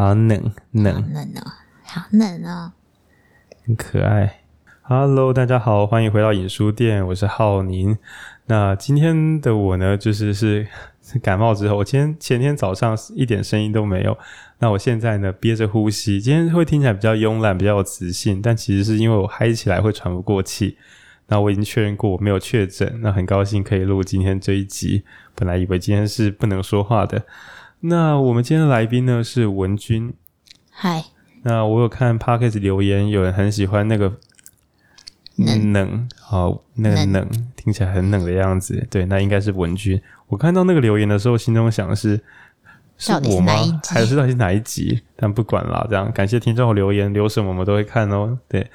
[0.00, 0.28] 好冷
[0.70, 2.72] 冷冷哦，好冷哦，
[3.66, 4.40] 很可爱。
[4.80, 7.98] Hello，大家好，欢迎回到影书店，我是浩宁。
[8.46, 10.66] 那今天的我呢，就是是
[11.22, 14.16] 感冒之后，我今天前天早上一点声音都没有。
[14.60, 20.78] 那我现在呢，憋着呼吸，今天会听起来比较慵懒，比较有磁性，但其实是因为我嗨起来会喘不过气。
[21.26, 25.04] 那我已经确认过我没有确诊，那很高兴可以录今天这一集。
[25.34, 27.22] 本来以为今天是不能说话的。
[27.80, 30.12] 那我们今天的来宾呢是文君。
[30.70, 31.04] 嗨。
[31.42, 34.18] 那我有看 Podcast 留言，有人很喜欢那个。
[35.72, 38.86] 冷，好，那个冷，冷听起来很冷的样子。
[38.90, 39.98] 对，那应该是文君。
[40.26, 42.20] 我看到那个留言的时候，心中想的是，
[42.98, 43.54] 是我吗？
[43.88, 45.00] 还是到底是哪一集？
[45.16, 48.38] 但不管啦，这样感谢听众留言，留什么我们都会看哦。
[48.48, 48.70] 对，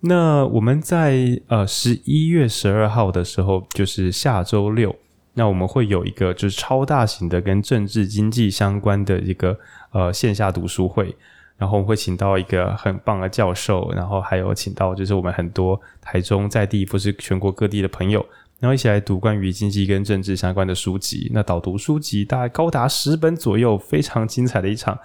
[0.00, 4.96] 那我们在呃十一月十二号的时候，就是下周六，
[5.40, 9.58] 那我们会有一个就是超大型的跟政治经济相关的一个
[9.90, 11.16] 呃线下读书会。
[11.56, 18.24] 然后我们会请到一个很棒的教授，然后还有请到就是我们很多台中在地，或是全国各地的朋友，
[18.58, 21.30] 然后一起来读关于经济跟政治相关的书籍。
[21.32, 24.98] 那导读书籍大概高达十本左右，非常精彩的一场。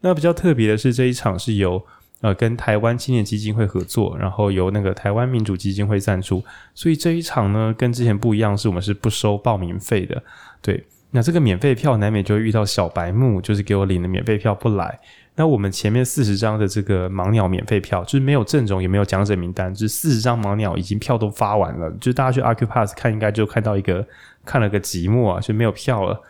[0.00, 1.82] 那比较特别的是这一场是由
[2.22, 6.42] 呃跟台湾青年基金会合作，然后由那个台湾民主基金会赞助，
[6.74, 10.22] 所以这一场呢跟之前不一样，是我们是不收报名费的。
[10.62, 14.98] 对，那这个免费票难免就会遇到小白目，就是给我领的免费票不来。
[15.34, 24.06] 那我们前面四十张的这个盲鸟免费票，就是没有阵容，也没有讲者名单，就是四十张盲鸟已经票都发完了，就是大家去 Acupass 看，应该就看到一个
[24.44, 26.20] 看了个寂寞啊，就没有票了。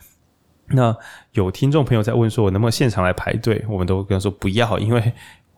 [0.68, 0.96] 那
[1.32, 3.62] 有听众朋友在问说，我能不能现场来排队？
[3.68, 5.12] 我们都跟他说不要，因为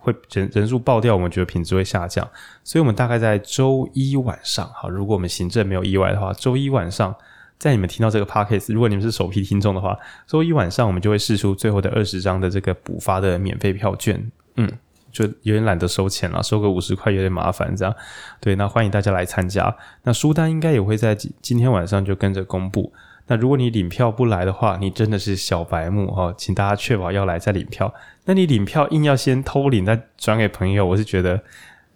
[0.04, 2.24] 会人人数爆掉，我们觉得品质会下降。
[2.62, 7.12] 所以我们大概在周一晚上，好，如果我们行政没有意外的话，周一晚上。
[7.56, 14.30] 在你们听到这个 podcast，如果你们是首批听众的话，周一晚上我们就会试出最后的二十张的这个补发的免费票券。
[14.56, 14.70] 嗯，
[15.12, 17.94] 就有点懒得收钱了，收个五十块有点麻烦，这样。
[18.40, 19.74] 对，那欢迎大家来参加。
[20.02, 22.92] 那书单应该也会在今天晚上就跟着公布。
[23.28, 27.94] 那如果你领票不来的话，你真的是小白目哦，请大家确保要来再领票。
[28.24, 31.42] 那你领票硬要先偷领再转给朋友，我是觉得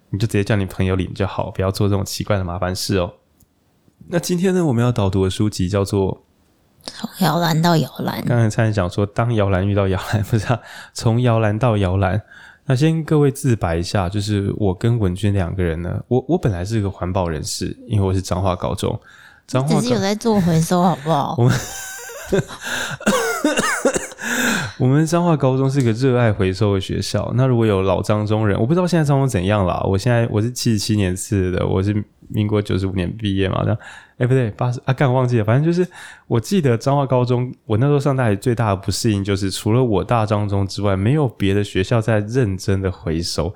[0.09, 3.13] 你就直接叫你朋友领就好，不要做这种奇怪的麻烦事哦。
[4.07, 6.15] 那今天呢，我们要导读的书籍叫做
[6.83, 8.21] 《从摇篮到摇篮》。
[8.27, 10.59] 刚才差点讲说，当摇篮遇到摇篮，不是啊？
[10.93, 12.21] 从摇篮到摇篮。
[12.65, 18.99] 那先各位自白一下，就是我跟文君两个人呢，我我本来是个环保人士，因为我是彰化高中，
[19.47, 21.33] 彰化只是有在做回收，好不好？
[21.41, 21.53] 我们
[24.79, 27.31] 我们彰化高中是个热爱回收的学校。
[27.35, 29.81] 那如果有老彰中人，我不知道现在彰中怎样啦。
[29.85, 32.03] 我现在我是七十七年次的，我是。
[32.31, 33.77] 民国九十五年毕业嘛，这样，
[34.19, 35.89] 哎，不对，八十啊，干忘记了，反正就是，
[36.27, 43.47] 我记得彰化高中，我那时候上大学最大的不适应就是，除了我大彰中之外，没有别的学校在认真的回收，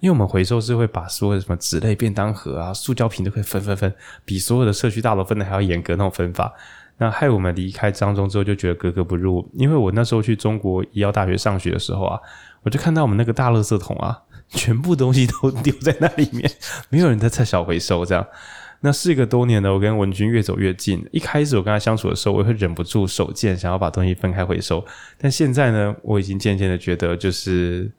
[0.00, 3.90] 因为我们回收是会把所有什么纸类便当盒啊、塑胶瓶都可以分分分，
[4.26, 6.52] 比所有的社区大楼分的还要严格那种分法，
[6.98, 12.20] 那害我们离开彰中之后就觉得格格不入，因为我那时候去中国医药大学上学的时候啊，
[12.62, 14.22] 我就看到我们那个大垃圾桶啊。
[14.50, 16.50] 全部东西都 丢在那里面，
[16.88, 18.26] 没有人在拆小回收这样。
[18.80, 21.06] 那事隔多年呢，我跟文君越走越近。
[21.12, 24.82] 一开始我跟他相处的时候，我会忍不住手贱，想要把东西分开回收。
[25.18, 27.92] 但现在呢，我已经渐渐的觉得，就是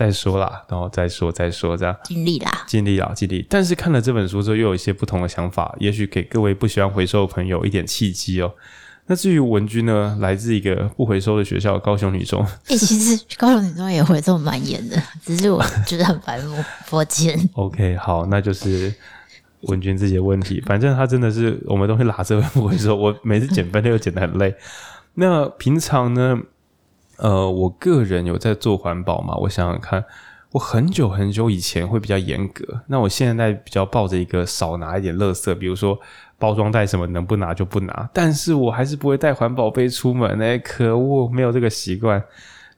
[0.00, 1.94] 再说啦，然后再说再说这样。
[2.04, 3.44] 尽力啦，尽力啦，尽力。
[3.50, 8.50] 但是看了这本书之后，又有一些不同的想法，也许给各位不喜欢回收的朋友一点契机哦。
[9.04, 12.42] 那至于文君呢，来自一个不回收的学校——高雄女中。
[12.42, 17.38] 哎、欸，其实高雄女中也回收蛮严的， 只是我觉得很烦，我抱歉。
[17.52, 18.94] OK，好，那就是
[19.64, 20.62] 文君自己的问题。
[20.64, 24.54] 反正他真的是我们东西拿着不回收，我每次捡分类又捡得很累。
[25.12, 26.38] 那平常呢，
[27.20, 29.36] 呃，我个人有在做环保嘛？
[29.36, 30.04] 我想想看，
[30.52, 35.98] 我很久很久以前会比较严格，那我现在比较抱着一个少拿一点垃圾，比如说。
[36.40, 42.18] 包装袋什么能不拿就不拿，但是我还是不会带环保杯出门，哎，可恶，没有这个习惯。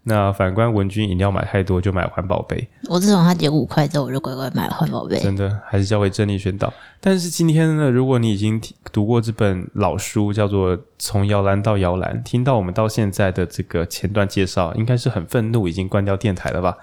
[0.05, 5.19] 那反观文君饮料买太多就买环保杯，我自从他减五块之后，我就乖乖买环保杯。
[5.21, 6.73] 真的还是交给正力宣导。
[7.01, 8.61] 但是今天呢，如果你已经
[8.91, 16.77] 读过这本老书，叫做《从摇篮到摇篮》，听到我们到现在的这个前段介绍，应该是很愤怒，已经关掉电台了吧？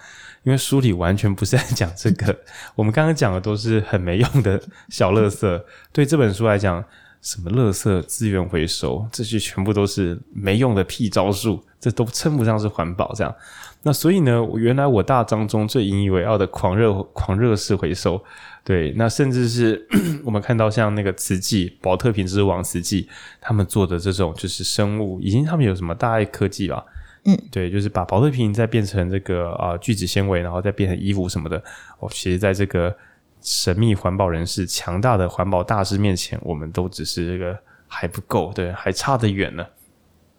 [0.43, 2.33] 因为书里完全不是在讲这个，
[2.75, 5.61] 我们刚刚讲的都是很没用的小垃圾。
[5.91, 6.81] 对这本书来讲，
[7.21, 13.13] 什么垃圾资源回收，这些全部都是没用的屁招数，这都称不上是环保。
[13.13, 13.35] 这样，
[13.83, 18.23] 那所以呢，原来我大章中最引以为傲的狂热狂热式回收，
[18.63, 19.85] 对，那甚至是
[20.23, 23.09] 我们看到像那个慈济宝特瓶之王慈济
[23.41, 26.85] 他们做的这种就是生物，已经他们有什么大爱科技吧？
[27.25, 31.61] 嗯，对，就是把宝特瓶再变成这个啊、呃、聚酯纤维，然后再变成衣服什么的。
[31.99, 32.95] 哦，其实在这个
[33.41, 37.57] 神秘环保人士、强大的环保大师面前，我们都只是这个
[37.87, 39.65] 还不够，对，还差得远呢。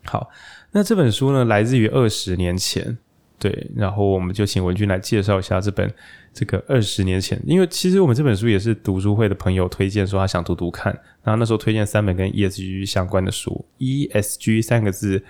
[0.05, 0.29] 好，
[0.73, 2.97] 那这本书呢，来自于二十年前，
[3.39, 5.93] 对，然后我们就请文君来介绍一下这本
[6.33, 10.93] 这个二十年前，因为其实我们这本书也是读书会的朋友推荐说他想读读看，
[11.23, 15.25] 然后那时候推荐三本跟 ESG 相关的书，ESG 三个字。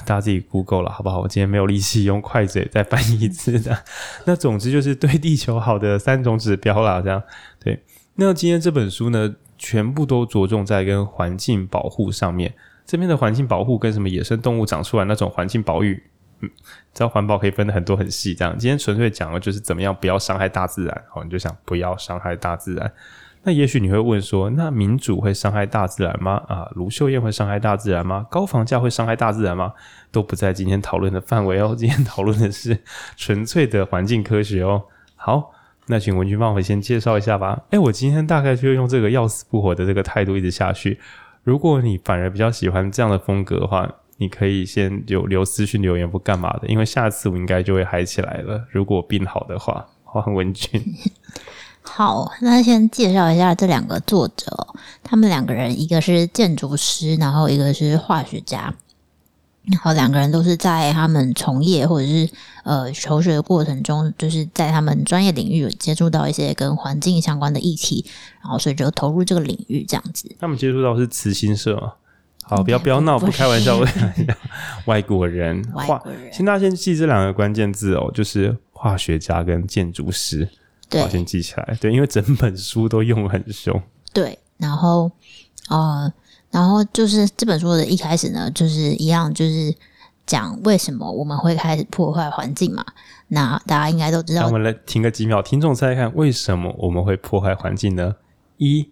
[0.00, 1.20] 大家自己 Google 了，好不好？
[1.20, 3.84] 我今天没有力气用快嘴再翻译一次的。
[4.26, 7.22] 那总之就是对地球好的三种指标啦，这样
[7.60, 7.82] 对。
[8.16, 12.54] 那今天这本书呢，全部都着重在跟环境保护上面。
[12.84, 16.02] 这边的环境保护跟什么野生动物长出来那种环境保育，
[16.40, 16.50] 嗯，
[16.94, 18.34] 知道环保可以分得很多很细。
[18.34, 21.04] 这样，今天纯粹讲的就是怎么样不要伤害大自然。
[21.10, 22.92] 好，你就想不要伤害大自然。
[23.46, 26.42] 那也许你会问说，那民主会伤害大自然吗？
[26.48, 28.26] 啊，卢秀燕会伤害大自然吗？
[28.28, 29.72] 高房价会伤害大自然吗？
[30.10, 31.72] 都不在今天讨论的范围哦。
[31.78, 32.76] 今天讨论的是
[33.16, 34.82] 纯粹的环境科学哦。
[35.14, 35.52] 好，
[35.86, 37.62] 那请文君帮我先介绍一下吧。
[37.70, 40.98] 诶，我今天大概就用这个要死不活的这个态度一直下去。
[41.44, 48.66] 如果你反而比较喜欢这样的风格的话，你可以先留留私讯留言不干嘛的，因为下次我应该就会嗨起来了。
[48.72, 50.82] 如果病好的话，欢迎文君。
[51.88, 54.68] 好，那先介绍一下这两个作者。
[55.02, 58.74] 他们两个人，一个是建筑师，然后一个是化学家。
[59.64, 62.28] 然后两个人都是在他们从业或者是
[62.62, 68.04] 呃求学的过程中，就是在他们专业领域有接触到一些跟环境相关的议题，
[68.42, 70.30] 然后所以就投入这个领域这样子。
[70.38, 71.94] 他们接触到是慈心社吗？
[72.44, 74.34] 好，不要不要闹，不开玩笑，我开玩笑。
[74.84, 76.30] 外国人，外国人。
[76.32, 80.48] 请大家先记这两个关键字哦，就是化学家跟建筑师。
[80.88, 81.76] 对，先记起来。
[81.80, 83.82] 对，因为整本书都用很凶。
[84.12, 85.10] 对，然后，
[85.68, 86.12] 呃，
[86.50, 89.74] 然后就是这本书的一开始呢，就是一样，就是
[90.24, 92.84] 讲为什么我们会开始破坏环境嘛。
[93.28, 94.46] 那大家应该都知道。
[94.46, 98.14] 我们来停个几秒，听众猜猜看，为什么我们会破坏环境呢？
[98.56, 98.88] 一，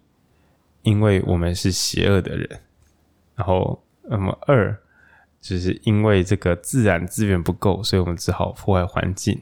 [0.83, 2.59] 因为我们是邪恶的人。
[3.35, 4.77] 然后，那么二，
[5.39, 9.41] 就是因为这个自然资源不够，所以我们只好破坏环境。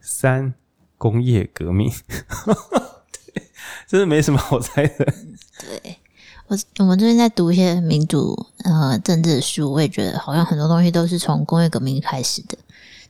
[0.00, 0.54] 三。
[0.98, 1.90] 工业革命，
[3.32, 3.42] 对，
[3.86, 5.14] 真的没什么好猜的。
[5.60, 5.96] 对，
[6.48, 12.58] 我，我们最近在读一些民主呃政治的书，我也觉得好像很多东西都是从工业革命开始的。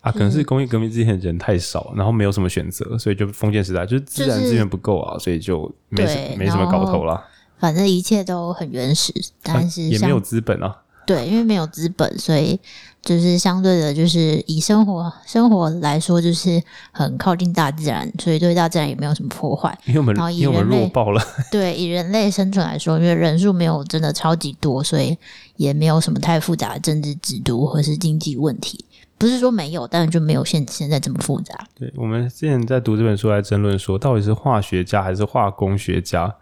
[0.01, 7.25] 啊，可能是工业革命之前人太少，然后没有什么选择，所以就封建时代就是自然资源不够啊，所以就没什么没什么搞头了。
[7.59, 9.13] 反正一切都很原始，
[9.43, 10.83] 但是也没有资本啊。
[11.09, 12.61] 对，因为没有资本，所以
[13.01, 16.63] 就是相对的，就是以生活生活来说，就是
[16.93, 19.77] 很靠近大自然，所以对大自然也没有什么破坏。
[19.87, 21.23] 因为我们，然后以人类，因为我们弱爆了。
[21.51, 25.17] 对，以人类生存来说，因为人数没有真的超级多，所以
[25.57, 28.85] 也没有什么太复杂的政治制度或是经济问题。
[29.17, 31.55] 不是说没有，但是就没有现现在这么复杂。
[31.75, 36.33] 对，我们之前在读这本书来争论说，到底是化学家还是化工学家？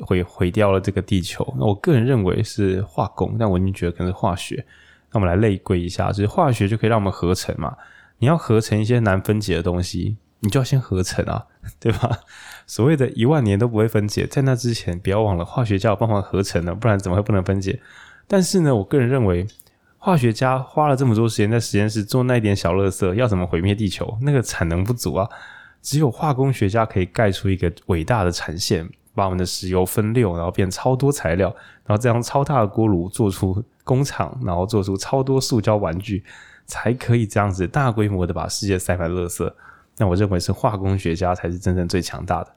[0.00, 1.46] 毁毁掉了这个地球。
[1.58, 4.64] 那我个人认为是化工，但我已经觉得可能是化学。
[5.10, 7.76] 那我们来类归一下，就是化学就可以让我们合成嘛。
[8.18, 11.46] 你要合成一些难分解的东西，你就要先合成啊，
[11.80, 12.18] 对吧？
[12.66, 17.80] 所谓的一万年都不会分解，在那之前不要忘了，化学家有办法合成的，不然怎么会不能分解？
[18.26, 19.46] 但是呢，我个人认为，
[19.96, 24.18] 化学家花了这么多时间在实验室做那一点小垃圾，要怎么毁灭地球？
[24.20, 25.28] 那个产能不足啊。
[25.80, 28.88] 只有化工学家可以盖出一个伟大的产线。
[29.18, 36.24] 把我们的石油分六，然后变超多材料，然后这样超大的锅炉做出工厂，然后做出超多塑胶玩具，
[36.64, 39.52] 才可以这样子大规模的把世界塞满垃圾。
[39.96, 42.54] 那我认为是化工学家才是真正最强大的。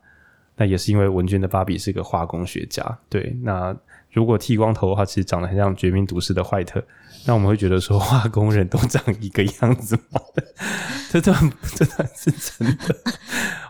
[0.55, 2.85] 那也是因为文君的芭比是一个化工学家。
[3.09, 3.75] 对，那
[4.11, 6.83] 如果剃光头的话，其实长得很像《绝命毒师》的坏特。
[7.25, 10.19] 那我们会觉得说，化工人都长一个样子吗？
[11.11, 12.95] 这段这段是真的。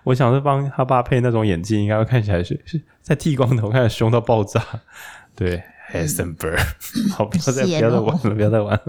[0.04, 4.64] 我想是帮他爸配那种眼镜，应该会看起来是是在剃光头，看起来凶到爆炸。
[5.36, 6.60] 对，Heisenberg，
[7.12, 8.84] 好，不要再不要再玩了，不要再玩了。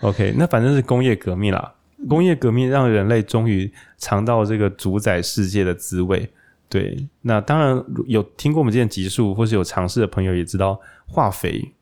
[0.00, 1.74] OK，那反正是工业革命啦。
[2.08, 6.30] 工业革命让人类终于尝到这个主宰世界的滋味。
[6.68, 11.72] 对，那当然有听过我们之前集数，或是有尝试的朋友也知道，化肥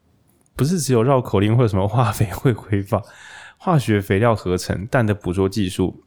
[0.59, 3.01] 不是只有绕口令或者什么化肥会挥发，
[3.57, 6.03] 化学肥料合成、氮的捕捉技术。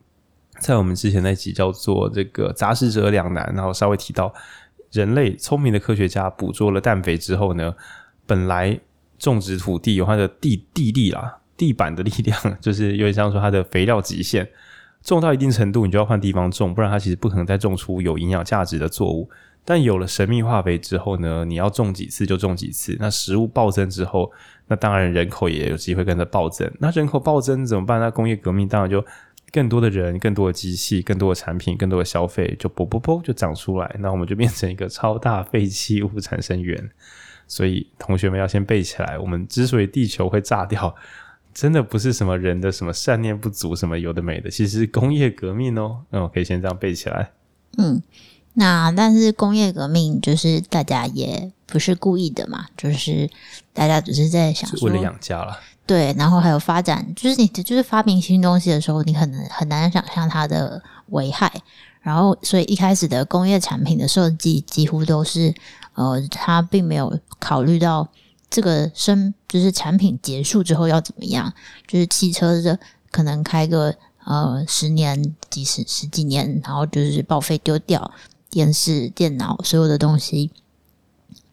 [0.59, 4.31] 在我们之前那集叫做这个杂食者两难，然后稍微提到
[4.91, 7.73] 人类聪明的科学家捕捉了氮肥之后呢，
[8.27, 8.77] 本来
[9.17, 14.47] 种植土地有它的地地力啦，地板的力量， 就是有点像说它的肥料极限，
[15.01, 19.29] 种到一定程度你就要换地方种，不然它其实不可能再种出有营养价值的作物。
[19.63, 22.97] 但有了神秘化肥之后呢，你要种几次就种几次。
[22.99, 24.31] 那食物暴增之后，
[24.67, 26.69] 那当然人口也有机会跟着暴增。
[26.79, 27.99] 那人口暴增怎么办？
[27.99, 29.05] 那工业革命当然就
[29.51, 33.95] 更多的人、更多的机器、更多的产品、更多的消费，就啵啵啵就长出来。
[33.99, 36.89] 那我们就变成一个超大废弃物产生源。
[37.47, 40.95] 所以同学们要先背起来，我们之所以地球会炸掉，
[41.53, 46.01] 真的不是什么人的什么善念不足，什么有的没的，其实是工业革命哦。
[46.09, 47.31] 那我可以先这样背起来。
[47.77, 48.01] 嗯。
[48.53, 53.29] 那但是工业革命就是大家也不是故意的嘛，就是
[53.73, 61.49] 大家只是在想说为了养家了，对，然后还有发展，就是你就是发明新东西的时候，你可能很难想象它的危害，
[62.01, 65.53] 然后所以一开始的工业产品的设计几乎都是
[65.93, 68.05] 呃，它并没有考虑到
[68.49, 71.53] 这个生就是产品结束之后要怎么样，
[71.87, 72.77] 就是汽车的
[73.11, 78.11] 可能开个呃十年几十十几年，然后就是报废丢掉。
[78.51, 80.51] 电视、电脑，所有的东西，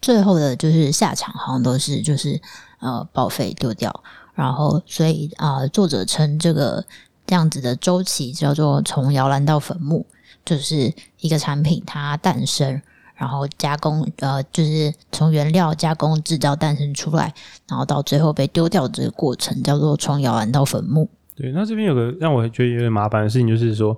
[0.03, 2.41] 最后的就是下场，好像都是就是
[2.81, 4.03] 呃报废丢掉。
[4.35, 6.85] 然后，所以啊、作者称这个
[7.25, 10.05] 这样子的周期叫做从摇篮到坟墓，
[10.45, 12.83] 就是一个产品它诞生，
[13.15, 17.33] 然后加工，呃，就是从原料加工制造诞生出来，
[17.69, 21.09] 然后到最后被丢掉这个过程叫做从摇篮到坟墓。
[21.37, 23.97] 对，那这边有个让我觉得有点麻烦的事情，就是说。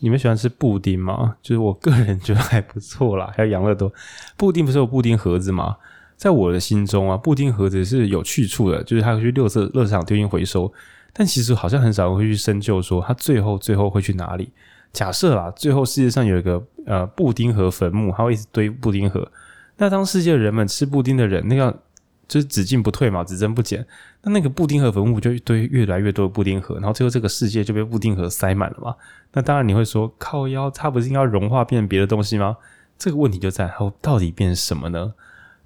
[0.00, 1.36] 你们喜欢吃布丁吗？
[1.40, 3.32] 就是我个人觉得还不错啦。
[3.36, 3.92] 还有养乐多，
[4.36, 5.76] 布丁不是有布丁盒子吗？
[6.16, 10.72] 在我的心中啊，布丁盒子是有去处的，就是它会去垃圾垃圾场丢进回收。
[11.12, 14.50] 但其实好像很少人会去深究说它最后最后会去哪里。
[14.92, 19.30] 假设啦，最后世界上有一个呃布丁盒坟墓，它会一直堆布丁盒。
[19.76, 21.82] 那当世界人们吃布丁的人，那个。
[22.30, 23.84] 就是只进不退嘛，只增不减。
[24.22, 28.94] 那那个布丁盒坟墓就一堆越来越多的布丁盒，然后最后这个世界就被布丁盒塞满了嘛。
[29.32, 32.56] 那当然你会说，靠腰，它不是应该融化变别的东西吗？
[32.96, 35.12] 这个问题就在它到底变什么呢？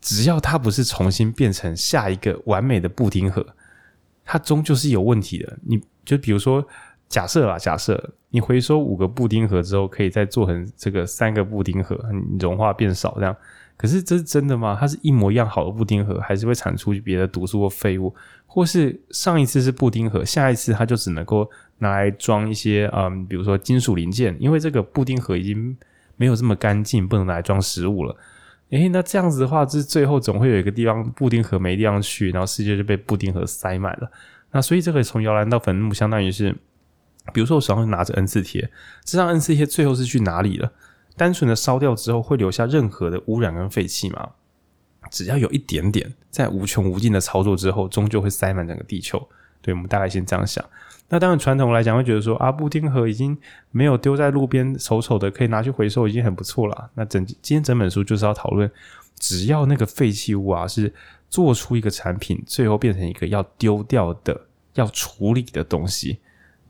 [0.01, 3.47] 只要它不是重新变成下一个完美的布丁盒，
[4.25, 5.59] 它终究是有问题的。
[5.67, 6.67] 你就比如说，
[7.11, 13.37] 假设啦，假设你回收五个布丁盒之后，可以再做成这个三个布丁盒，你融化变少这样。
[13.77, 14.77] 可是这是真的吗？
[14.79, 18.15] 它是一模一样好的布丁盒，还是会产出别的毒素或废物？
[18.47, 25.77] 或是上一次是布丁盒，下一次它就只能够拿来装一些嗯，比如说金属零件，因为这个布丁盒已经
[26.17, 28.17] 没有这么干净，不能拿来装食物了。
[28.71, 34.11] 诶，那这样子的话，就是最后总会有一个地方布丁盒没地方去，然后世界就被布丁盒塞满了。
[34.53, 36.55] 那所以这个从摇篮到坟墓，相当于是，
[37.33, 38.71] 比如说我手上拿着 N 次贴，
[39.05, 40.73] 这张 N 次贴最后是去哪里了？
[41.17, 44.31] 单纯的烧掉之后会留下任何的污染跟废气吗？
[45.11, 49.29] 只要有一点点，在无穷无尽的操作之后，终究会塞满整个地球。
[49.61, 50.65] 对，我们大概先这样想。
[51.09, 53.37] 那当然，传统来讲会觉得说，啊，布丁盒已经
[53.71, 56.91] 没有丢在路边丑丑的，可以拿去回收，已经很不错了。
[56.95, 58.69] 那整今天整本书就是要讨论，
[59.19, 60.93] 只要那个废弃物啊是
[61.29, 64.41] 做出一个产品，最后变成一个要丢掉的、
[64.75, 66.19] 要处理的东西。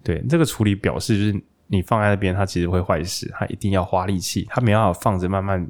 [0.03, 1.45] 对，这个处理表示就是。
[1.67, 5.67] 你放在那边，它其实会坏死，它一定要花力气，它没办法放着慢慢，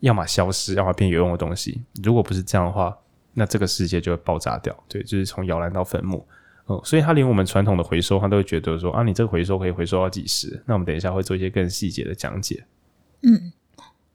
[0.00, 1.82] 要么消失，要么变有用的东西。
[2.02, 2.96] 如果不是这样的话，
[3.34, 4.74] 那这个世界就会爆炸掉。
[4.88, 6.26] 对，就是从摇篮到坟墓。
[6.66, 10.62] 哦，所以它连我们传统的回收，它都会觉得说啊，你这个回收可以回收到几十。
[10.66, 12.64] 那我们等一下会做一些更细节的讲解。
[13.22, 13.52] 嗯，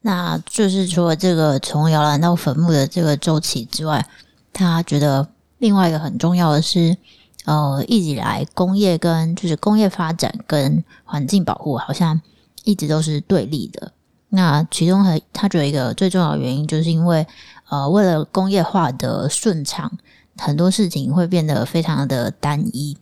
[0.01, 4.05] 那就是除了这个从摇篮到坟墓的这个周期之外，
[4.51, 5.27] 他觉得
[5.60, 6.98] 另外一个很重要的是。
[7.45, 12.21] 呃，一直以来，工业跟就是工业发展跟环境保护好像
[12.63, 13.91] 一直都是对立的。
[14.29, 17.27] 那其中还他觉得一个最重要的原因，就是因为
[17.69, 19.91] 呃，为了工业化的顺畅，
[20.38, 22.97] 很多事情会变得非常的单一。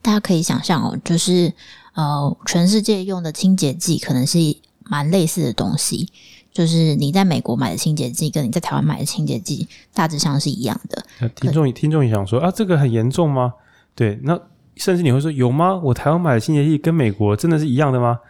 [0.00, 1.52] 大家可以想象哦，就是
[1.94, 4.38] 呃，全世界用的清洁剂可能是
[4.84, 6.10] 蛮类似的东西。
[6.54, 11.04] 就是你在美国买的清洁剂，跟你在台湾买的清洁剂大致上是一样的。
[11.20, 13.52] 那听众听众也想说啊，这个很严重吗？
[13.96, 14.40] 对，那
[14.76, 15.74] 甚至你会说有吗？
[15.82, 18.20] 我台湾买的清洁剂跟美国真的是一样的吗？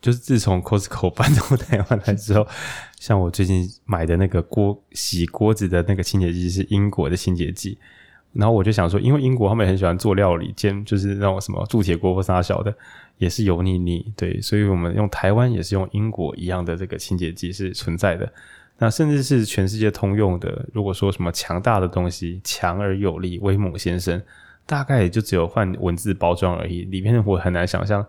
[0.00, 2.46] 就是自从 Costco 搬到台湾来之后，
[2.98, 7.76] 像我最近买的那个锅洗锅子的那个清洁剂是英国的清洁剂。
[8.32, 12.74] 然后我就想说，因为英国他们也很喜欢做料理，煎就是那种什么铸铁锅或啥小的，
[13.20, 18.26] 也是油腻腻，对，所以我们用台湾也是用英国一样的这个清洁剂是存在的。
[18.78, 20.66] 那甚至是全世界通用的。
[20.72, 24.20] 如果说什么强大的东西，强而有力，威猛先生，
[24.64, 26.84] 大概也就只有换文字包装而已。
[26.84, 28.04] 里面我很难想象，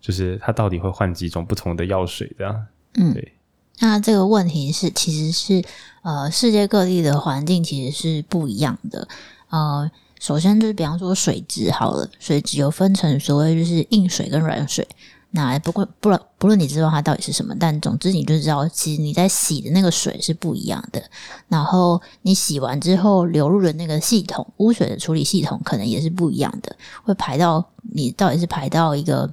[0.00, 2.66] 就是它到底会换几种不同的药水这样。
[2.94, 3.32] 嗯，对。
[3.80, 5.62] 那这个问题是，其实是
[6.00, 9.06] 呃，世界各地的环境其实是不一样的。
[9.50, 9.90] 呃，
[10.24, 14.88] 首先就是比方说水质好了，水质有分成所谓就是硬水跟软水。
[15.32, 21.02] 那不过不论不论你知道它到底是什么，但总之你就知道，其实你在洗的那个水是不一样的。
[21.48, 27.62] 然后你洗完之后流入的那个系统，污水的处理系统可能也是不一样的，会排到
[27.92, 29.30] 你到底是排到一个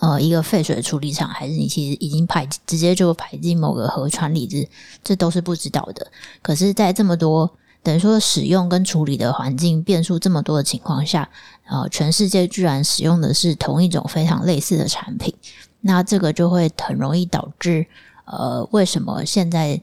[0.00, 4.68] 呃一个废水处理厂，还是你其实已经排直接就排进某个河川里，这
[5.02, 6.06] 这都是不知道的。
[6.42, 7.50] 可是，在这么多
[7.84, 11.28] 等于说使用跟处理的环境变数这么多的情况下，
[11.66, 15.34] 呃，全世界居然使用的是同一种非常类似的产品，
[15.82, 17.86] 那这个就会很容易导致，
[18.24, 19.78] 呃，为什么现在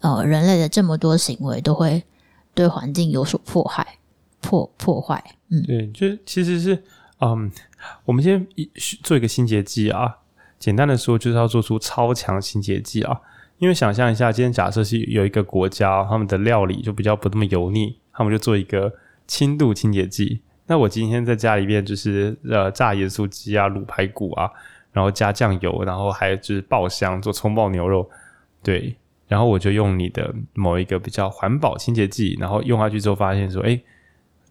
[0.00, 2.04] 呃人类的这么多行为都会
[2.54, 3.98] 对环境有所迫害、
[4.42, 5.24] 破破坏？
[5.48, 6.84] 嗯，对，就其实是，
[7.20, 7.50] 嗯，
[8.04, 8.46] 我们先
[9.02, 10.18] 做一个清洁剂啊，
[10.58, 13.18] 简单的说就是要做出超强清洁剂啊。
[13.58, 18.92] 因为想象一下，今天假设是有一个国家，他们的料理就比较不那么油腻，他们就做一个
[19.26, 20.42] 轻度清洁剂。
[20.66, 24.50] 那我今天在家里面就是呃炸盐酥鸡啊、卤排骨啊，
[24.92, 28.06] 然后加酱油，然后还就是爆香做葱爆牛肉，
[28.62, 28.94] 对，
[29.26, 33.80] 然后我就用你的某一个比较环保清洁剂，然后用下去之后发现说，诶，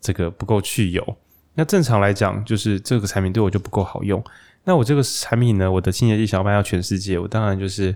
[0.02, 1.18] 这个不够去油。
[1.54, 4.24] 那正常来讲，就是这个产品对我就不够好用。
[4.64, 7.96] 那我这个产品呢，我的清洁剂想要卖到全世界，我当然就是。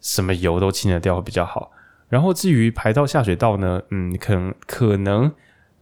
[0.00, 1.70] 什么油都清得掉会比较好，
[2.08, 3.82] 然后至于排到下水道呢？
[3.90, 5.32] 嗯，可能可能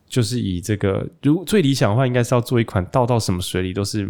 [0.09, 4.09] 就是以这个，如最理想的话，应该是要做一款倒到什么水里都是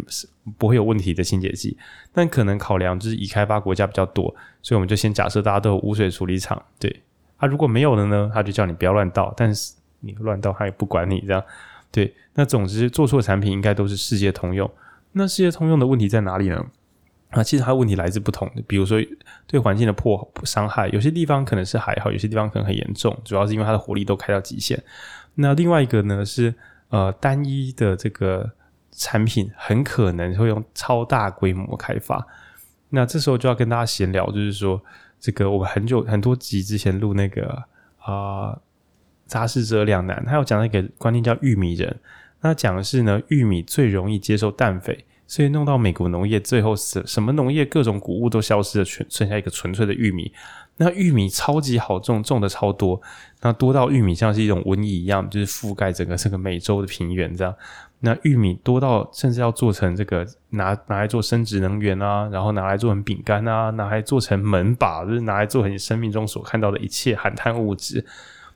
[0.57, 1.77] 不会有问题的清洁剂。
[2.13, 6.61] 但可能考量就是已开发国家比较多，所以我们就先假设大家都有污水处理厂。
[6.79, 7.01] 对，
[7.37, 11.43] 啊，如果没有的呢，他就叫你不要乱倒，但是你乱倒他也不管你这样。
[11.91, 14.69] 对，那总之做错产品应该都是世界通用。
[15.13, 16.63] 那世界通用的问题在哪里呢？
[17.29, 18.97] 啊，其实它问题来自不同的，比如说
[19.45, 24.81] 对环境的破伤害，有些地方可能是还好，有些地方可能很严重，主要是因为它的火力都开到极限。
[25.35, 26.55] 那另外一个呢是
[26.87, 28.49] 呃单一的这个
[28.91, 32.25] 产品很可能会用超大规模开发。
[32.89, 34.81] 那这时候就要跟大家闲聊，就是说
[35.19, 37.61] 这个我们很久很多集之前录那个
[37.99, 38.57] 啊
[39.25, 41.99] 杂事者两难，他有讲一个观念叫玉米人，
[42.39, 45.05] 那讲的是呢玉米最容易接受氮肥。
[45.27, 50.31] 所以弄到美国农业最后什什么农业各种谷物都消失了，全剩下一个纯粹的玉米。
[50.77, 53.01] 那玉米超级好种，种的超多，
[53.41, 57.53] 那多到玉米像是一种瘟疫一样，就是覆盖整个这个美洲的平原这样。
[57.99, 68.05] 那玉米多到甚至要做成这个拿拿来做生质能源啊，然后拿来做成饼干啊，拿来做成门把，就是拿来做成你生命中所看到的一切含碳物质。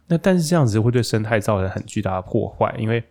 [0.07, 3.03] 那但是这样子会对生态造成很巨大的破坏，因为。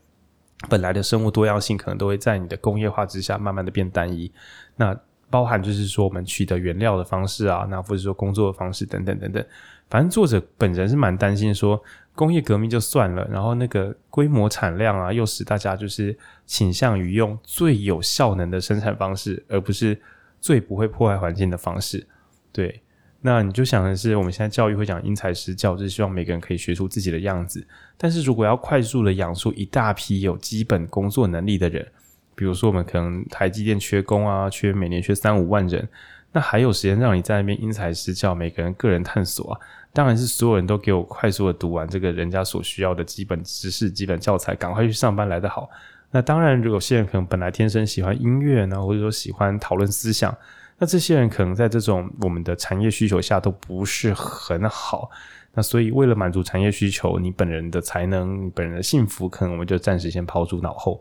[0.68, 4.30] 本来的生物多样性可能都会在你的工业化之下慢慢的变单一，
[4.76, 4.94] 那
[5.30, 9.44] 包含就是说我们取得原料的方式啊，那或者说工作的方式等等等等。
[9.88, 11.82] 反正作者本人是蛮担心说
[12.14, 20.00] 工业革命就算了，然后那个规模产量啊，又使大家就是倾向于用最有效能的生产方式，而不是
[20.40, 22.06] 最不会破坏环境的方式，
[22.52, 22.82] 对。
[23.22, 27.66] 那你就想的是，我们现在教育会讲因材施教，就是希望每个人可以学出自己的样子。
[27.98, 31.86] 但是如果要快速的养出一大批有基本工作能力的人，
[32.34, 35.86] 比如说我们可能台积电缺工啊，缺每年缺三五万人，
[36.32, 39.60] 那还有时间让你在那边因材施教，每个人个人探索啊？
[39.92, 45.68] 当然是所有人都给我快速的读完这个人家所需要的基本知识、基本教材，赶快去上班来得好。
[46.10, 50.34] 那当然，有些人可能本来天生喜欢音乐呢，或者说喜欢讨论思想。
[50.80, 55.10] 那这些人可能在这种我们的产业需求下都不是很好，
[55.52, 60.98] 那所以为了满足产业需求，你本人的才能、你本人的幸福，可能我们就暂时先抛诸脑后。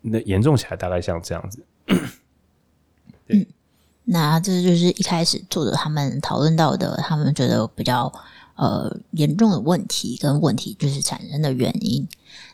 [0.00, 1.66] 那严重起来，大概像这样子。
[3.26, 3.44] 嗯，
[4.04, 8.12] 那这就是一开始作者他们讨论到的，他们觉得比较
[8.56, 12.06] 呃严重的问题跟问题就是产生的原因。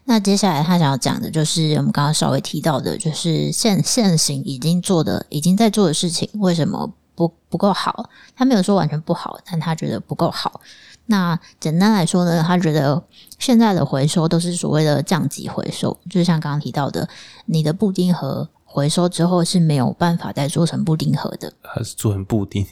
[0.05, 8.11] 那接下来他想要讲的就是我们刚刚稍微提到的，就是现现行已经做的、已经在做的事情，为什么不不够好？
[8.35, 10.61] 他没有说完全不好，但他觉得不够好。
[11.07, 13.03] 那简单来说呢，他觉得
[13.39, 17.09] 现在的回收都是所谓的降级回收，就像刚刚提到的，
[17.47, 22.67] 你的布丁盒回收之后是没有办法再做成布丁盒的，还是做成布丁？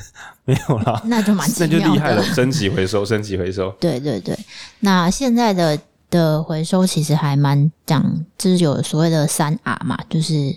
[0.44, 3.70] 没有啦，那就蛮那就厉害了，升级回收，升级回收。
[3.80, 4.38] 对对对，
[4.80, 5.78] 那现在的。
[6.10, 10.56] 的回收其实还蛮讲，就是有所谓的三 R 嘛，就是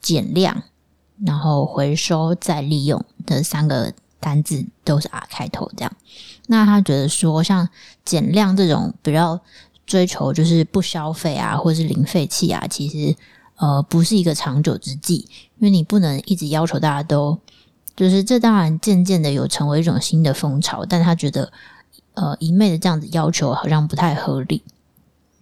[0.00, 0.60] 减量，
[1.24, 5.92] 然后回收再利用的三个单字都是 R 开头这样。
[6.48, 7.68] 那他觉得说，像
[8.04, 9.40] 减量这种比较
[9.86, 13.14] 追求就是不消费啊，或是零废弃啊，其实
[13.54, 17.38] 呃不是一个长久之计，因为你不能一直要求大家都，
[17.98, 21.50] 就是这当然渐渐的有成为一种新的风潮，但他觉得
[22.14, 24.62] 呃一昧的这样子要求好像不太合理。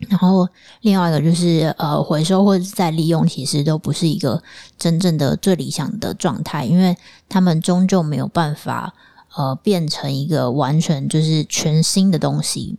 [0.09, 0.49] 然后
[0.81, 4.42] 另外一个就是呃回收或者再利用，其实都不是一个
[4.79, 6.97] 真正的最理想的状态，因为
[7.29, 8.95] 他们终究没有办法
[9.37, 12.79] 呃变成一个完全就是全新的东西。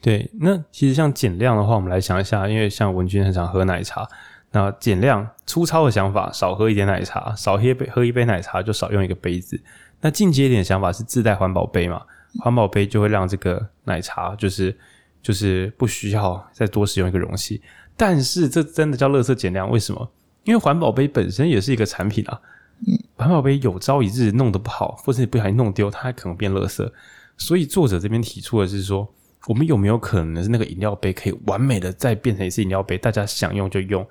[0.00, 4.08] 对，那其实像减量的话，我们来想一下，因为像文君很常喝奶茶，
[4.52, 9.60] 那减量粗糙的想法，少喝一点奶茶，少喝一杯喝一杯奶茶就少用一个杯子。
[10.00, 12.02] 那进阶一点的想法是自带环保杯嘛？
[12.40, 14.76] 环保杯就会让这个奶茶就是。
[15.20, 17.60] 就是不需要再多使用一个容器，
[17.96, 19.68] 但是这真的叫垃圾减量？
[19.68, 20.08] 为什么？
[20.44, 22.40] 因为环保杯本身也是一个产品啊。
[22.86, 26.88] 嗯，环保杯有朝一日弄得不好，或者你不小心弄丢，它还可能变垃圾。
[27.36, 29.12] 所以作者这边提出的是说，
[29.48, 34.06] 我们有没有可能是那个饮料杯可以完美的再变成一次饮料杯，大家想用就用？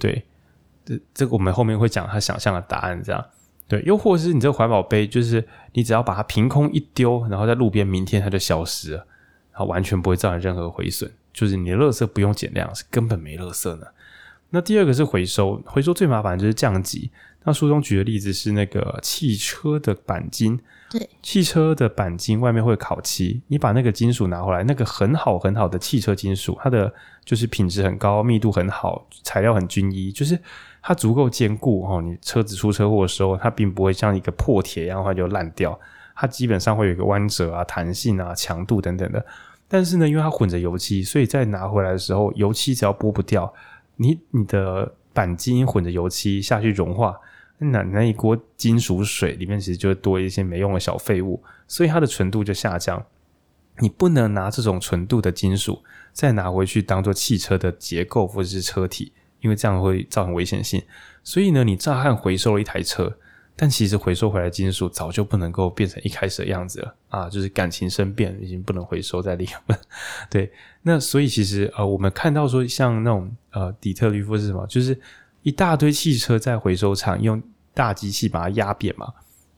[0.00, 0.24] 对，
[0.84, 3.24] 这这个我们后面会讲他想象的答案，这样
[3.68, 3.80] 对。
[3.86, 9.06] 又或者是你这个环保杯，就是你只要把它凭空一丢，然后在路边，明天它就消失了。
[9.52, 13.86] 它完全不会造成任何毁损，就是你的垃圾不用减量，是根本没垃圾呢。
[14.48, 17.10] 那第二个是回收，回收最麻烦的就是降级。
[17.44, 26.92] 那书中举的例子是那个汽车的钣金，对，汽车的钣金外面会烤漆，你把那个金属拿回来，那个很好很好的汽车金属，它的
[27.24, 30.38] 就是品质很高，密度很好，材料很均一，就是
[30.82, 32.02] 它足够坚固哦。
[32.02, 35.78] 你车子出车祸的时候，它并不会像一个破铁一样的话就烂掉。
[36.14, 39.24] 它基本上会有一个弯折啊、弹性啊、强度等等的，
[39.66, 43.50] 但是呢，因为它混着油漆，所以在拿回来的时候，油漆只要剥不掉，
[43.96, 47.18] 你你的钣金混着油漆下去融化，
[47.60, 53.04] 那那一锅金属水里面其实就多一些没用的小废物，所以它的纯度就下降。
[53.78, 60.82] 你不能拿这种纯度的金属再拿回去当做汽车的结构或者是车体，因为这样会造成危险性。
[61.22, 63.16] 所以呢，你乍看回收了一台车。
[63.56, 67.28] 但其实回收回来的金属早就不能够变成一开始的样子了啊！
[67.28, 69.78] 就是感情生变，已经不能回收再利用了。
[70.30, 74.66] 对，那所以其实呃，我们看到说像那种呃底特律夫是什么？
[74.66, 74.98] 就是
[75.42, 77.42] 一大堆汽车在回收厂用
[77.74, 79.06] 大机器把它压扁嘛。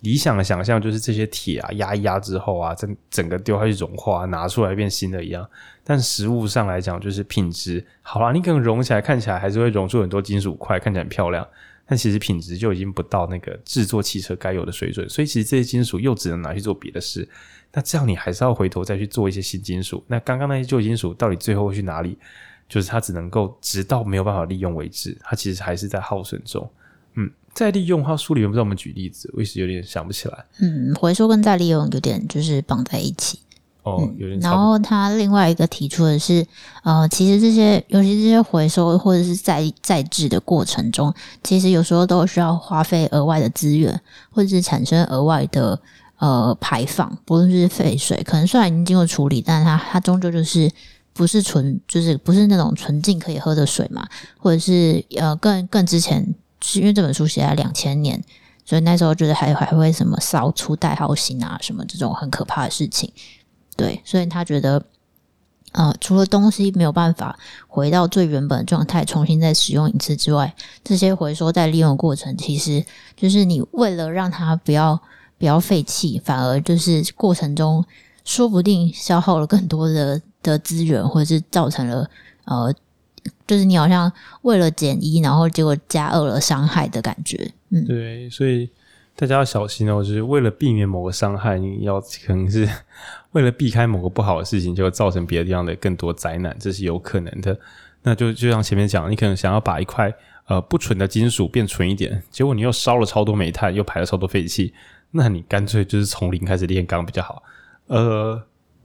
[0.00, 5.48] 理想的想象就是这些铁啊压一压之后啊，整整个丢下去融化，拿出来变新的一样。
[5.84, 11.46] 但实物上来讲，就是品质好啦，你可能融起来看起来还是会融出很多金属块，看起来很漂亮。
[11.86, 17.28] 但其实品质就已经不到那个制作汽车该有的水准，所以其实这些金属又只能拿去做别的事。
[17.72, 20.02] 那这样你还是要回头再去做一些新金属。
[20.08, 22.18] 那刚刚那些旧金属到底最后会去哪里？
[22.72, 26.66] 就是它只能够直到没有办法利用为止，它其实还是在耗损中。
[27.16, 30.44] 嗯，再利用的话，书里面不知道我们举例子，我一时有点想不起来。
[30.61, 33.38] 嗯，回收跟再利用有点就是绑在一起。
[33.82, 34.40] 哦，有点、嗯。
[34.40, 36.46] 然后他另外一个提出的是，
[36.82, 45.78] 呃，其实这些，尤其这些回收或者是再再制的过程中，其实有时候都需要花费额外的资源，或者是产生额外的
[46.16, 50.70] 呃排放，不论是废水，可能虽然已经经过处理，但是它它终究就是
[51.14, 54.07] 不是纯，就是不是那种纯净可以喝的水嘛，
[54.38, 58.22] 或者是呃更更之前，是因为这本书写在两千年，
[58.64, 63.12] 所以那时候就是还还会什么烧出代号型啊，什么这种很可怕的事情。
[63.77, 64.83] 对，所以他觉得，
[65.72, 72.85] 呃，除了东西没有办法回到最原本的状态，重新再使用一次之外，这些回收再利用的过程，其实
[73.16, 75.01] 就是你为了让它不要
[75.38, 77.85] 不要废弃，反而就是过程中
[78.25, 82.09] 说不定消耗了更多的的资源，或者是造成了
[82.44, 82.74] 呃，
[83.46, 87.52] 就是你好像为了减一，然后结果加二了伤害的感觉。
[87.70, 88.70] 嗯，对，所以。
[89.14, 92.66] 大家要小心哦，就是为了避免某个伤害，你要可能是
[93.33, 97.57] 为了避开某个不好的事情，就会造成别的地方的更多灾难，这是有可能的。
[98.02, 100.12] 那就就像前面讲，你可能想要把一块
[100.46, 104.72] 呃不纯的金属变纯一点，结果你又烧了超多煤炭，又排了超多废气，
[105.11, 107.42] 那你干脆就是从零开始炼钢比较好。
[107.88, 108.42] 呃，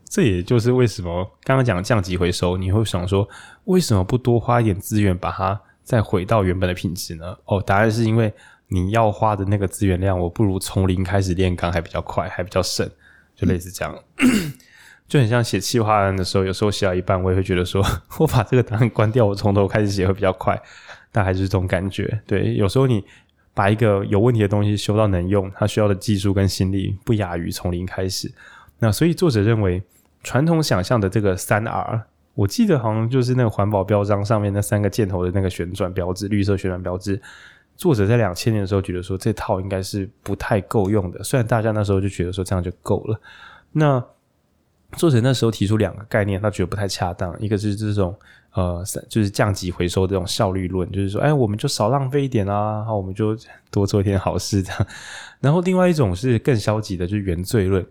[0.10, 3.28] 这也就是为什么刚刚讲降级回收，你会想说
[3.65, 7.38] 为什么不多花一点资源把它再回到原本的品质呢？
[7.46, 8.34] 哦，答案是因为。
[8.70, 12.86] 你要花的那个资源量，我不如从零开始炼钢还比较快，还比较省，
[13.34, 13.98] 就类似这样，
[15.08, 17.82] 就很像写企划案的时候，有时候写到一半，我也会觉得说，
[18.20, 20.62] 我把这个档案关掉，我从头开始写会比较快，
[21.13, 22.22] 大概就是这种感觉。
[22.28, 23.02] 对，有时候你
[23.54, 28.30] 把一个有问题的东西修到能用，它需要的技术跟心力不亚于从零开始。
[28.80, 29.82] 那所以作者认为，
[30.23, 32.03] 传统想象的这个三 R，
[32.34, 37.21] 我记得好像就是那个环保标章上面那三个箭头的那个旋转标志，绿色旋转标志。
[37.75, 43.19] 作者在两千年的时候觉得说，这套应该是不太够用的，虽然大家那时候就觉得说这样就够了。
[43.71, 44.03] 那
[44.93, 48.15] 作者那时候提出两个概念，他觉得不太恰当，一个是这种
[48.53, 53.38] 呃，就是降级回收这种效率论，就是说，哎，我们就少浪费一点啊，然后我们就
[53.69, 54.88] 多做一点好事这样。
[55.39, 57.86] 然后另外一种是更消极的，就是原罪论。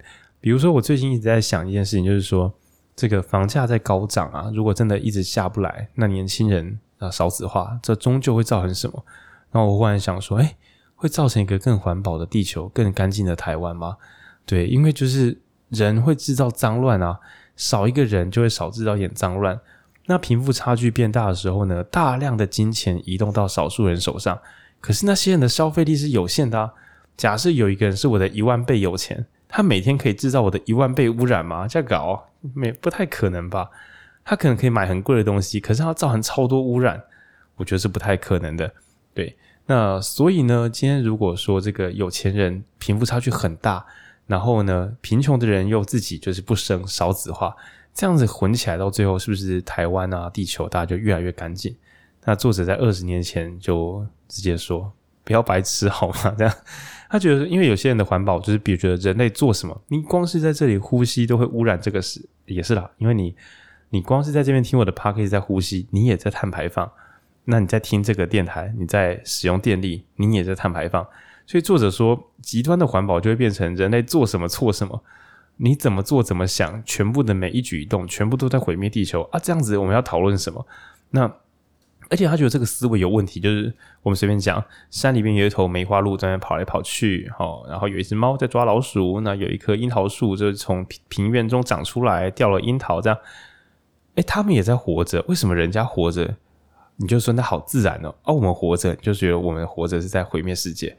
[0.46, 2.54] 比如说，我最近一直在想一件事情，就是说，
[2.94, 9.04] 这个房价在高涨啊，如果真的一直下不来，那年轻人啊少子化，这终究会造成什么？
[9.50, 10.54] 然后我忽然想说，哎，
[10.94, 13.96] 会造成一个更环保的地球、更干净的台湾吗？
[14.44, 15.37] 对，因为就是
[15.70, 17.18] 人会制造脏乱啊，
[17.56, 19.59] 少一个人就会少制造一点脏乱。
[20.06, 24.38] 那贫富差距变大的时候呢，大量的金钱移动到少数人手上，
[24.80, 26.72] 可是那些人的消费力是有限的啊。
[27.16, 31.66] 假设有一个人是我的一万倍有钱，他每天可以制造我的一万倍污染吗？
[31.68, 33.70] 这样搞没不太可能吧？
[34.24, 37.02] 他可能可以买很贵的东西，可是他造成超多污染，
[37.56, 38.72] 我觉得是不太可能的。
[39.14, 43.87] 对，那所以呢，今天如果说这个有钱人贫富差距很大，
[44.26, 47.54] 然后呢，贫穷的人又自己就是不生少子化。
[47.94, 51.74] 这样子混起来，到最后是不是台湾啊、地球大家就越来越干净？
[52.24, 54.92] 那作者在二十年前就直接说
[55.24, 56.54] ：“不要白痴好吗？”这样，
[57.08, 62.90] 他觉得，因为有些人的环保就是，比如觉得人类做什么，你光是在这里呼吸都会污染这个事，也是啦。
[62.98, 63.34] 因为你，
[63.90, 66.90] 你光是在这边听我的 podcast 在呼吸，你也在碳排放。
[67.44, 71.06] 那你在听这个电台，你在使用电力，你也在碳排放。
[71.46, 75.02] 所以作者说，极端的环保就会变成人类做什么错什么。
[75.58, 79.38] 你怎么做怎么想，全部的每一举一动，全部都在毁灭地球啊！
[79.38, 80.66] 这样子我们要讨论什么？
[81.10, 81.32] 那
[82.08, 93.18] 而且他觉得这个思维有问题，就是我们随便讲，山里面有一头梅花鹿在那跑来跑去，哦，然后有一只猫在抓老鼠，那有一棵樱桃树就是从平平原中长出来掉了樱桃，这样，
[94.14, 96.36] 诶，他们也在活着，为什么人家活着，
[96.96, 98.14] 你就说那好自然哦？
[98.22, 100.96] 而、我们活着，就觉得我们活着是在毁灭世界，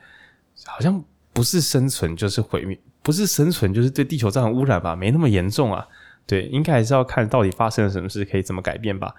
[0.66, 2.78] 好像不是生存就是毁灭。
[3.04, 4.94] 不是生存，就是对地球造成污染吧？
[4.94, 5.88] 没那么严重啊。
[6.26, 9.16] 对，应该还是要看到底发生了什么事，可以怎么改变吧。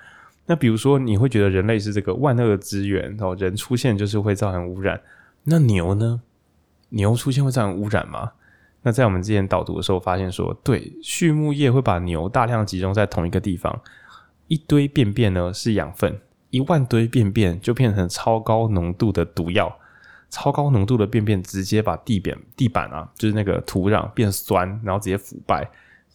[0.48, 4.98] 那比如说，你会觉得人类是这个万恶之源，哦人出现就是会造成污染。
[5.44, 6.22] 那牛呢？
[6.88, 8.32] 牛出现会造成污染吗？
[8.82, 13.78] 那在我们之前导读的时候发现说，对，畜牧业会把牛大量集中在同一个地方，
[14.46, 19.78] 一堆便便呢是养分，一万堆便便就变成超高浓度的毒药。
[20.30, 25.68] 超高浓度的便便直接把地扁地板啊，就是那个土壤变酸，然后直接腐败，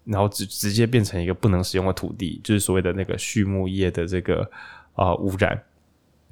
[0.05, 4.49] 然后直直接变成一个不能使用的土地，就是所谓的那个畜牧业的这个
[4.95, 5.61] 啊、污染。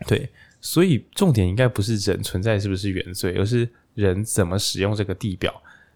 [0.08, 0.30] 对，
[0.60, 5.54] 所以重点应该不是人存在是不是原罪，而是人怎么使用这个地表。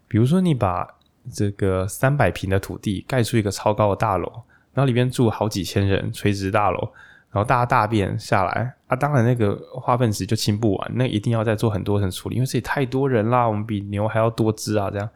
[0.08, 0.88] 比如说，你把
[1.32, 4.30] 这个三百平的土地盖出一个超高的大楼，
[4.72, 6.92] 然后里面住好几千人，垂直大楼。
[7.32, 15.06] 然后大家大便下来啊，当然那个化粪池就清不完，那一定要再做很多层处理，因为这里太多人啦，我们比牛还要多只啊，这样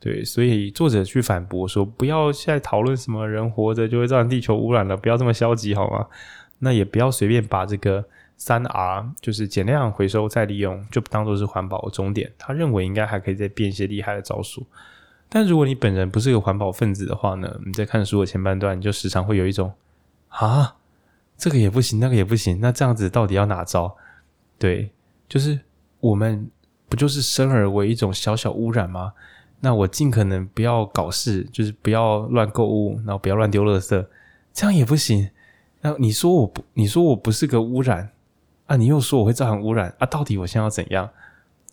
[0.00, 6.06] 对，所以作者去反驳说，不要现在讨论什么人活着就会造成地球污染了，不要这么消极好吗？
[6.58, 8.02] 那也不要随便把这个
[8.38, 12.32] 三 R 就是减量、回收、再利用，就当做是环保的终点。
[12.38, 14.66] 他认为应该还可以再变一些厉害的招数。
[15.28, 19.72] 但如果你本人不是个环保分子的话呢，你在看书的前半段，你就时常会有一种
[20.28, 20.76] 啊。
[21.36, 23.96] 这个也不行，那个也不行，那这样子到底要哪招？
[24.58, 24.90] 对，
[25.28, 25.58] 就是
[26.00, 26.50] 我们
[26.88, 29.12] 不就是生而为一种小小污染吗？
[29.60, 34.06] 那我尽可能不要搞事，就是不要乱购物，然后不要乱丢垃圾，
[34.52, 35.30] 这样也不行。
[35.82, 38.10] 那你说我不，你说我不是个污染
[38.66, 38.76] 啊？
[38.76, 40.06] 你又说我会造成污染啊？
[40.06, 41.08] 到底我现在要怎样？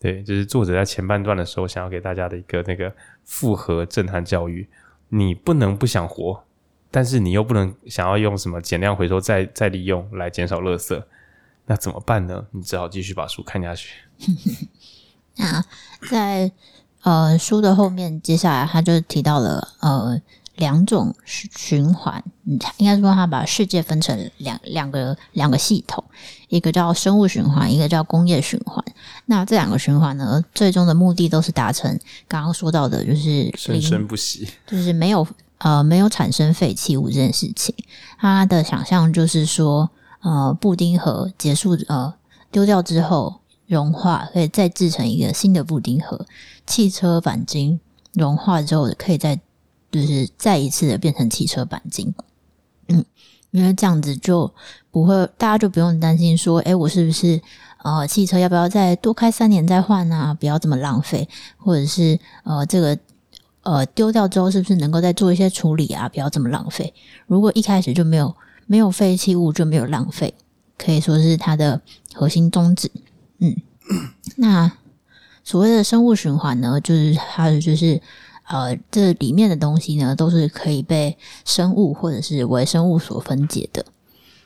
[0.00, 4.68] 对，就是作者在前半段的时候想要给大家的一个那个复合震撼教育：
[5.08, 6.44] 你不能不想活。
[6.90, 11.04] 但是你又不能想要用什么减量回收再再利用来减少垃圾，
[11.66, 12.46] 那怎么办呢？
[12.52, 13.94] 你只好继续把书看下去。
[15.36, 15.62] 那
[16.08, 16.50] 在
[17.08, 20.20] 呃书的后面，接下来他就提到了呃
[20.56, 22.22] 两种循环，
[22.76, 26.04] 应该说他把世界分成两两个两个系统，
[26.48, 28.84] 一个叫生物循环，一个叫工业循环。
[29.26, 35.26] 那这两个循环呢，最终的目的都是达成刚刚说到的，就是生生不息，就是没有。
[35.58, 37.74] 呃，没有产生废弃物这件事情，
[38.16, 39.90] 他的想象就是说，
[40.20, 42.14] 呃，布丁盒结束，呃，
[42.52, 46.26] 丢掉之后融化，可以再制成一个新的布丁盒。
[46.66, 47.78] 汽车钣金
[48.14, 49.38] 融化之后，可以再
[49.92, 52.12] 就是再一次的变成汽车钣金。
[52.88, 53.04] 嗯，
[53.52, 54.52] 因为这样子就
[54.90, 57.40] 不会，大家就不用担心说，诶，我是不是
[57.84, 60.34] 呃，汽车要不要再多开三年再换啊？
[60.34, 62.98] 不要这么浪费，或者是呃，这个。
[63.64, 66.08] 呃，丢掉之后是不是能够再做一些处理啊？
[66.08, 66.94] 不要这么浪费。
[67.26, 68.34] 如果一开始就没有
[68.66, 70.32] 没有废弃物，就没有浪费，
[70.78, 71.78] 可以说是它的
[72.14, 72.90] 核心宗旨。
[73.38, 73.56] 嗯，
[74.36, 74.72] 那
[75.44, 78.00] 所谓的生物循环呢，就是它的就是
[78.46, 83.84] 呃，这里面的东西呢，都是可以被生物或者是微生物所分解的。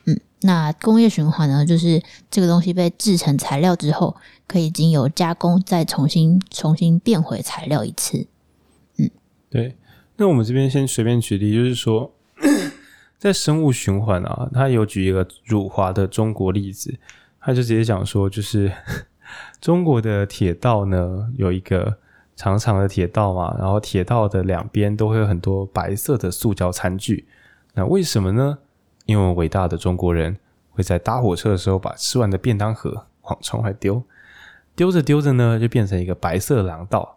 [0.07, 4.17] 嗯，那工业循环呢，就是这个东西被制成材料之后，
[4.49, 8.27] 可以经由加工再重新重新变回材料一次。
[8.99, 9.11] 嗯
[9.49, 9.77] 对，
[10.17, 12.13] 那我们这边先随便举例，就是说，
[13.19, 16.99] 在生物循环啊，他有举一个辱华的中国例子，
[17.45, 18.73] 他就直接讲说，就是
[19.61, 21.99] 中国的铁道呢，有一个
[22.37, 27.27] 长长的铁道嘛，然后铁道的两边都会有很多白色的塑胶餐具，
[27.75, 28.59] 那为什么呢？
[29.07, 30.39] 因为伟大的中国人
[30.71, 34.03] 会在搭火车的时候把吃完的便当盒往窗外丢，
[34.77, 37.17] 丢着丢着呢，就变成一个白色的廊道，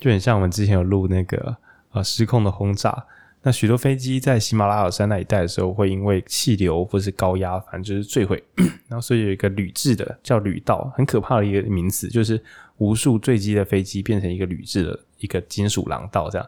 [0.00, 1.56] 就很像我们之前有录那个
[1.92, 3.04] 呃失控的轰炸。
[3.46, 8.42] 那许多飞机在喜马拉雅山那一带的时候，会因为气流或是高压，反正就是坠毁。
[8.88, 12.42] 然后所以有一个铝制的叫铝道，很可怕的一个名词，就是
[12.78, 16.44] 无数坠机的飞机变成一个铝制的一个金属廊道这样。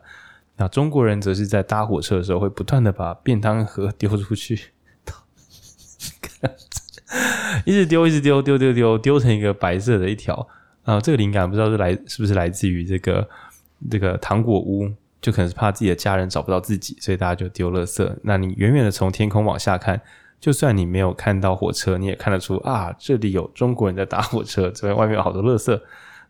[0.56, 4.60] 那中国人则是在搭火车的时候，会不断的把便当盒丢出去，
[7.64, 10.48] 一直丢，一直丢，丢丢丢，丢成一个白色的一条。
[10.82, 13.28] 啊，这个灵感不知道是来是不是来自于这个
[13.88, 14.90] 这个糖果屋。
[15.20, 18.16] 就可能是怕自己的家人找不到自己，所以大家就丢垃圾。
[18.22, 20.00] 那你远远的从天空往下看，
[20.40, 25.80] 就算你没有看到火车，你也看得出啊，这里有中国人在搭火车，这边外面有好多垃圾。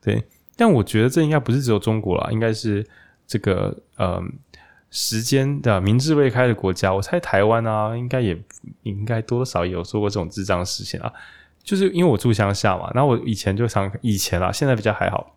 [0.01, 0.25] 对，
[0.57, 2.87] 但我觉得这应该不是只有中国啦，应该是
[3.27, 4.23] 这个呃
[4.91, 6.95] 时间的民智未开的国家。
[6.95, 8.43] 我猜台湾啊，应该也
[8.85, 11.13] 应该多少也有做过这种智障事情啊。
[11.63, 15.35] 就是因为我住乡下嘛，然后我以前就常以前啦，现在比较还好，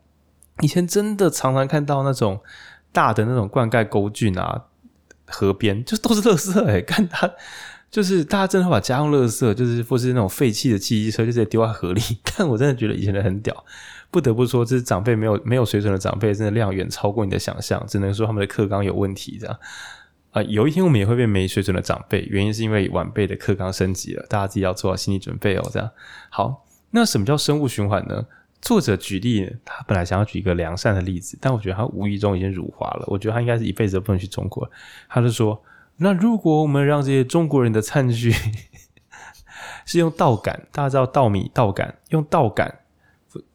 [0.61, 2.39] 以前真的常常看到那种。
[2.91, 4.63] 大的那种灌溉沟圳啊，
[5.25, 7.32] 河边就都是垃圾哎、 看他
[7.89, 12.01] 就是大家真的会把家用垃圾，就是或是那种废弃的汽机车，就直接丢在河里。
[12.38, 13.65] 但我真的觉得以前人很屌，
[14.10, 17.86] 不得不说，这是长辈没有没有水准的长辈，真的量远超过你的想象。
[17.88, 19.60] 只能说他们的课纲有问题，这样
[20.32, 25.69] 啊、有一天我们也会变没水准的长辈，原因是因为晚辈的课纲升级了，大家自己要做好心理准备哦。
[25.73, 25.89] 这样
[26.30, 28.25] 好，那什么叫生物循环呢？
[28.62, 33.04] 作者举例，他本来想要举一个良善的例子，但我觉得他无意中已经辱华了。
[33.08, 34.69] 我觉得他应该是一辈子都不能去中国。
[35.10, 35.60] 他就说
[35.97, 38.32] ：“那如果我们让这些中国人的餐具
[39.86, 42.80] 是用稻杆，大家知道稻米稻杆，用稻杆，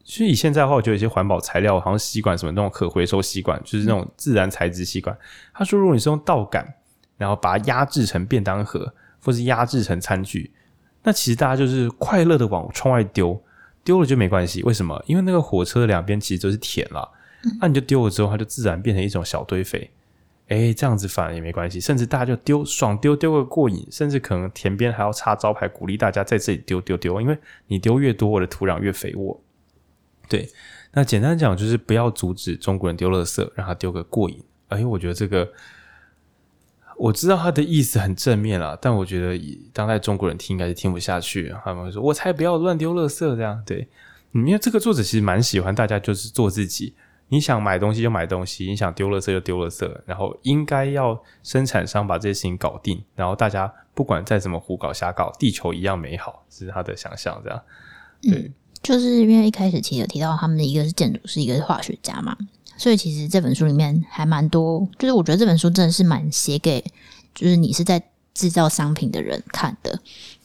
[0.02, 5.16] 其实以现在的话，我觉得有些环保材料，好像吸管什么那种可回收吸管，就是那种自然材质吸管。
[5.54, 6.74] 他说，如果你是用稻杆，
[7.16, 8.92] 然后把它压制成便当盒，
[9.22, 10.52] 或是压制成餐具，
[11.04, 13.40] 那其实大家就是快乐的往窗外丢。”
[13.86, 15.00] 丢了就没关系，为什么？
[15.06, 17.08] 因为那个火车的两边其实都是田了，
[17.42, 19.88] 那、嗯啊、你就丢了之后，它就自然变成一种小堆肥，
[20.48, 29.40] 哎，这样子反而也没关系，甚至大家就丢爽丢丢个过瘾，甚至可能田边还要插招牌鼓励大家在这里丢丢丢，因为你丢越多，我的土壤越肥沃。
[30.28, 30.50] 对，
[30.92, 34.42] 那简单讲就是不要阻止中国人丢垃圾，让他丢个过瘾。
[34.68, 35.48] 哎，我觉得这个。
[36.98, 41.54] 我知道他的意思很正面啦，但我觉得以当代中国人听应该是听不下去。
[41.64, 43.86] 他们会说：“我才不要乱丢垃圾。”这样对，
[44.32, 46.94] 因为这个作者其实蛮喜欢大家就是做自己。
[47.28, 57.40] 你想买东西就买东西，你想丢垃圾就丢垃圾，然后应该要生产商把这些事情搞定，然后大家不管再怎么胡搞瞎搞，地球一样美好，这是他的想象。
[57.42, 57.62] 这样，
[58.30, 62.36] 嗯，就是因为一开始其实有提到他们的一个是建筑师，一个是化学家嘛。
[62.76, 66.84] 所以其实这本书里面还蛮多，就是我觉得这本书真的是蛮写给，
[67.34, 68.02] 就是你是在
[68.34, 69.98] 制造商品的人看的。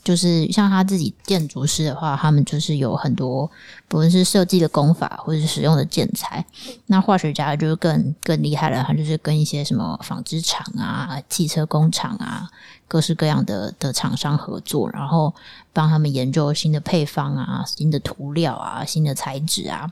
[0.04, 3.48] 就是像他自己建筑师的话，他们就是有很多，
[3.88, 6.44] 不论是设计的工法或者是使用的建材。
[6.88, 12.50] 那化学家就是更更厉害了，他就是跟一些什么纺织厂啊、汽车工厂啊，
[12.88, 15.32] 各式各样的的厂商合作，然后
[15.72, 19.92] 帮他们研究新的配方啊、新的涂料啊、新的材质啊。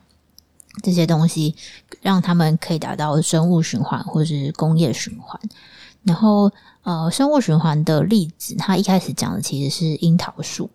[0.82, 1.56] 这些东西
[2.02, 5.40] 让他们可以达到生物循环或是工业循环。
[6.04, 6.52] 然后，
[6.84, 10.70] 呃，生物循环的例子，他一开始讲的其实是樱桃树，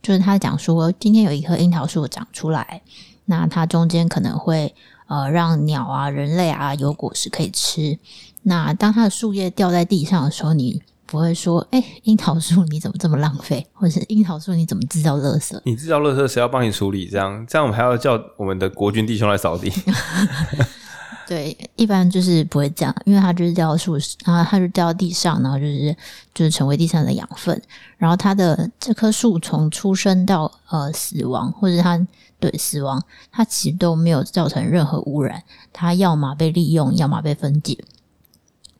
[0.00, 2.80] 就是他讲说，今天有一棵樱桃树长出来，
[3.24, 4.72] 那它中间可能会
[5.08, 7.98] 呃让鸟啊、人类啊有果实可以吃。
[8.42, 13.66] 那当它的树叶掉在地上的时候，你不会说，哎、欸，樱桃树你怎么这么浪费？
[13.72, 15.60] 或者是樱桃树你怎么制造垃圾？
[15.64, 17.08] 你制造垃圾谁要帮你处理？
[17.08, 19.72] 这样这样我们还要叫我们的国军弟兄来扫地？
[21.26, 25.96] 对，一般就是不会这样，因为它就是掉到树，然后它就掉到地上，然后就是
[26.32, 27.60] 就是成为地上的养分。
[27.98, 32.04] 然后它的这棵树从出生到呃死亡，或者它
[32.38, 35.42] 对死亡，它其实都没有造成任何污染，
[35.72, 37.78] 它要么被利用，要么被分解，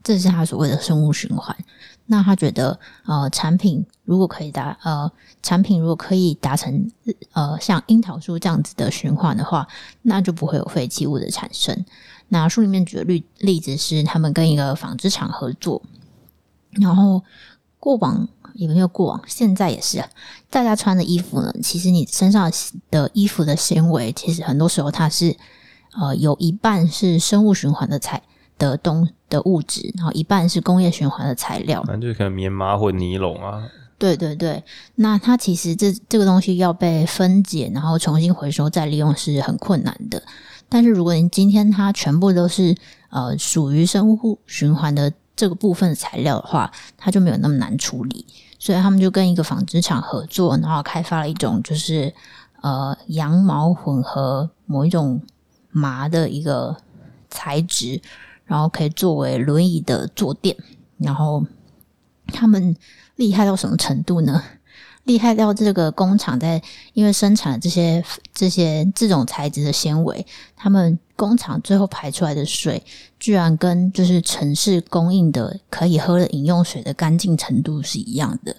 [0.03, 1.57] 这是它所谓的生物循环。
[2.13, 5.09] 那他觉得，呃，产品如果可以达，呃，
[5.45, 6.91] 产品如果可以达成，
[7.35, 9.69] 呃，像樱桃树这样子的循环的话，
[10.03, 11.85] 那就不会有废弃物的产生。
[12.27, 15.81] 那书里面举的例例子是，他们跟一个纺织厂合作，
[16.73, 17.23] 然后
[17.79, 20.05] 过往也没有过往，现在也是，
[20.51, 22.51] 大家穿的衣服呢，其实你身上
[22.91, 25.37] 的衣服的纤维，其实很多时候它是，
[25.97, 28.21] 呃，有一半是生物循环的材。
[28.61, 33.67] 的东的物质，然后一半是工业循环的材料，那就是可能棉麻或尼龙啊。
[33.99, 34.63] 对对对，
[34.95, 40.23] 那它其实这这个东西要被分解，然后重新回收再利用是很困难的。
[40.69, 42.75] 但是如果你今天它全部都是
[43.11, 48.25] 呃属于生物循环的这个部分的材料的话，它就没有那么难处理。
[48.59, 52.13] 所以他们就跟一个纺织厂合作，然后开发了一种就是
[52.63, 55.21] 呃羊毛混合某一种
[55.71, 56.77] 麻的一个
[57.31, 58.01] 材质，
[58.51, 60.57] 然后可以作为轮椅的坐垫。
[60.99, 61.47] 然后
[62.27, 62.77] 他们
[63.15, 64.43] 厉害到什么程度呢？
[65.05, 66.61] 厉害到这个工厂在
[66.93, 70.27] 因为生产这些这些这种材质的纤维，
[70.57, 72.85] 他们工厂最后排出来的水，
[73.21, 78.55] 居然跟就是城市供应的可以喝的饮用水的干净程度是一样的。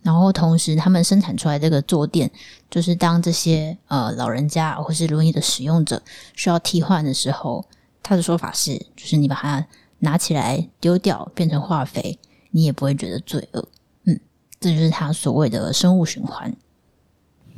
[0.00, 2.30] 然后同时，他们生产出来这个坐垫，
[2.70, 6.00] 就是当这些呃老人家或是轮椅的使用者
[6.34, 7.66] 需要替换的时候，
[8.08, 9.66] 他的说法是，就是你把它
[9.98, 12.18] 拿起来丢掉，变成化肥，
[12.52, 13.68] 你也不会觉得罪恶。
[14.04, 14.18] 嗯
[14.58, 16.56] 这就是他所谓的生物循环。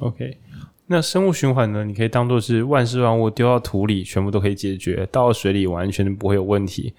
[0.01, 0.37] OK，
[0.87, 1.85] 那生物循环呢？
[1.85, 6.93] 你可以当做是万事万物丢到土里，全部都可以解决；倒到水里，完全不会有问题。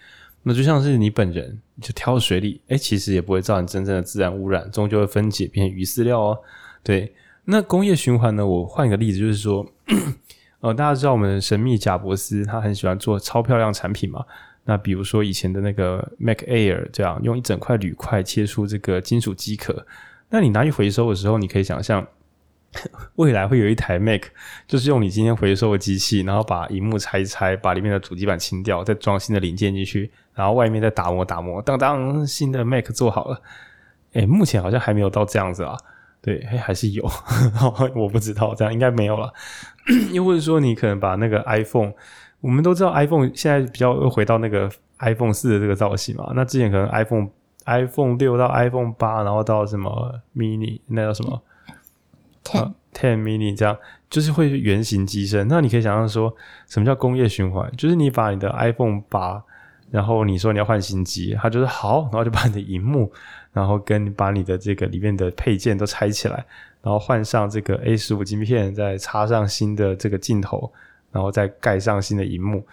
[0.43, 6.39] 那就像是你本人，你就跳到水里，哎，其实也不会造成真正的自然污染，终究会分解变成鱼饲料哦。
[6.81, 8.47] 对，那工业循环呢？
[8.47, 9.65] 我换一个例子，就是说，
[10.61, 14.23] 呃，大家知道我们神秘贾伯斯，他很喜欢做超漂亮产品嘛。
[14.63, 19.85] 那比如说以前的那个 Mac Air 这样，用一整块铝块切出这个金属机壳，
[20.29, 22.05] 那你拿去回收的时候，你可以想象
[23.15, 24.21] 未来会有一台 Mac，
[24.67, 33.41] 就是用你今天回收的机器，然后把荧幕拆一拆，把里面的主机板清掉，再装新的零件进去，然后外面再打磨打磨，当当新的 Mac 做好了。
[34.13, 35.75] 诶，目前好像还没有到这样子啊，
[36.21, 37.03] 对，诶，还是有，
[37.95, 39.33] 我不知道，这样应该没有了。
[40.13, 41.93] 又或者说，你可能把那个 iPhone。
[42.41, 44.67] 我们都知道 iPhone 现在比较又回到那个
[44.97, 46.31] iPhone 四的这个造型嘛。
[46.35, 47.29] 那之前可能 iPhone
[47.65, 51.39] iPhone 六到 iPhone 八，然后到什么 mini 那叫什么
[52.43, 53.77] ten ten mini 这样，
[54.09, 55.47] 就是会原型机身。
[55.47, 56.35] 那你可以想象说，
[56.67, 57.71] 什么叫工业循环？
[57.77, 59.43] 就是你把你的 iPhone 八，
[59.91, 63.13] 然后你说你要换新机，它就是好，然后就把你的荧幕，
[63.53, 66.45] 然后跟把你的这个里面的配件都拆起来，
[66.81, 70.71] 然后换上这个 A 十五晶片，再插上新的这个镜头。
[71.13, 72.65] 然后再盖上新的荧幕，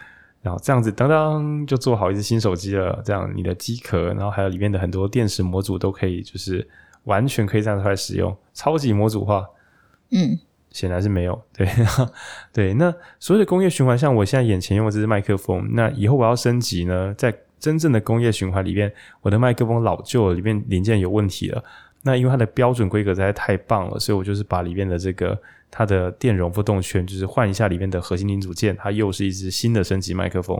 [0.43, 3.03] 然后这样子当当就做好一只新手机了。
[3.05, 6.65] 这样你的机壳，然后还有里面的很多电池模组都可以，就是
[7.03, 9.45] 完全可以这样出来使用，超级模组化。
[10.13, 10.39] 嗯，
[10.71, 11.43] 显然是没有。
[11.53, 11.69] 对
[12.55, 21.63] 对，那所有的工业循环，像我现在眼前用的这支麦克风，那以后我要升级呢，在真正的工业循环里面，我的麦克风老旧，里面零件有问题了。
[22.03, 25.39] 那因为它的标准规格实在太棒了，所以我就是把里面的这个。
[25.71, 30.59] 它的电容不动圈就是换一下里面的核心零组件，它又是一支新的升级麦克风。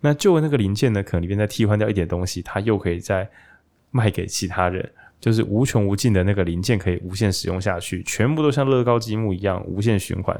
[0.00, 3.26] 那旧的那个零件呢，可能里面再替换掉一点东西，它又可以再
[3.90, 4.86] 卖给其他人，
[5.18, 10.38] 就是无穷无尽的那个零件可以无限使用下去，全部都像乐高积木一样无限循环。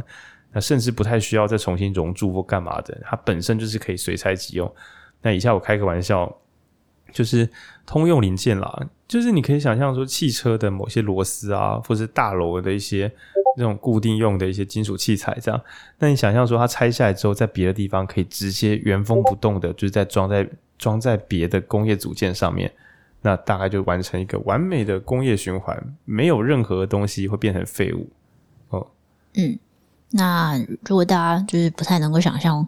[0.53, 4.71] 那甚至不太需要再重新熔铸或干嘛的，它本身就是可以随拆即用。
[5.23, 6.37] 那以下我开个玩笑，
[7.13, 7.49] 就是
[7.87, 13.13] 通用零件啦，就是你可以想象说汽车的某些螺丝啊，或是大楼的一些。
[13.57, 15.61] 那种固定用的一些金属器材，这样，
[15.99, 20.49] 那你想象说它拆下来之后，在别的地方可以直接原封不动的，就是在装在
[20.79, 22.73] 装在别的工业组件上面，
[23.21, 28.09] 那大概就完成一个完美的工业循环，没有任何东西会变成废物。
[28.69, 28.87] 哦，
[29.35, 29.59] 嗯，
[30.11, 30.57] 那
[30.87, 32.67] 如果大家就是不太能够想象，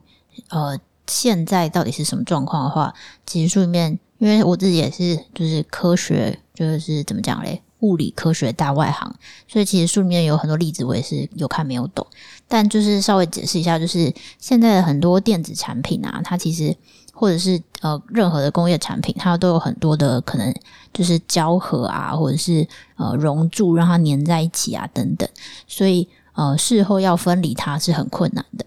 [0.51, 0.77] 呃，
[1.07, 2.95] 现在到底是什么状况的话，
[3.27, 7.63] 其实书里面，因为我自己也是就是科学，就是怎么讲嘞？
[7.81, 9.13] 物理科学大外行，
[9.49, 12.07] 所以其实书里面有很多例子，我也是有看没有懂。
[12.47, 16.77] 但就是稍微解释一下，就是现在的很多电子产品啊，它其实
[17.13, 20.55] 或者是呃任何的工业产品，它都有很多的可能，
[20.93, 22.65] 就是胶合啊，或者是
[22.97, 25.29] 呃熔铸让它粘在一起啊等等。
[25.67, 28.65] 所以呃事后要分离它是很困难的。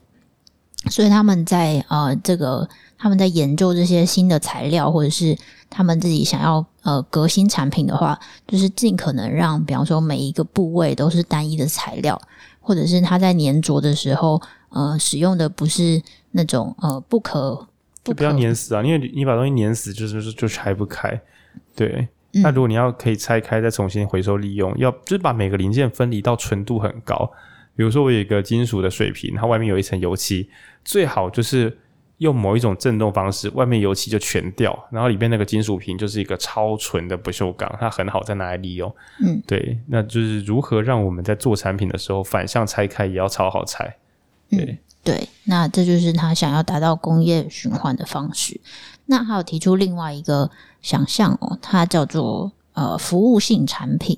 [0.95, 2.65] 所以他们在呃这个
[2.97, 5.37] 他们在研究这些新的材料，或者是
[5.69, 8.17] 他们自己想要呃革新产品的话，
[8.47, 12.17] 就是尽可能让，比方说每一个部位都是单一的材料，
[12.61, 17.67] 或者是它在粘着的时候，呃，使用的不是那种呃不可
[18.01, 21.21] 不不要粘死啊，因为你把东西粘死，就是就拆不开。
[21.75, 27.29] 对，那如果你要可以拆开再重新回收利用，要就是把每个零件分离到纯度很高。
[27.75, 30.49] 比如说我有一个金属的水瓶，它外面有一层油漆，
[30.83, 31.77] 最好就是。
[32.19, 38.89] 用某一种震动方式，外面油漆就全掉，然后里面那个金属瓶就是一个超纯的不锈钢，它很好再拿来利用。
[39.21, 43.97] 嗯，对，那就是如何让我们在做产品的时候反向拆开也要超好拆。
[44.49, 48.61] 对、嗯、对，那这就是他想要达到工业循环的方式。
[49.07, 50.49] 那还有提出另外一个
[50.81, 54.17] 想象哦，它叫做呃服务性产品。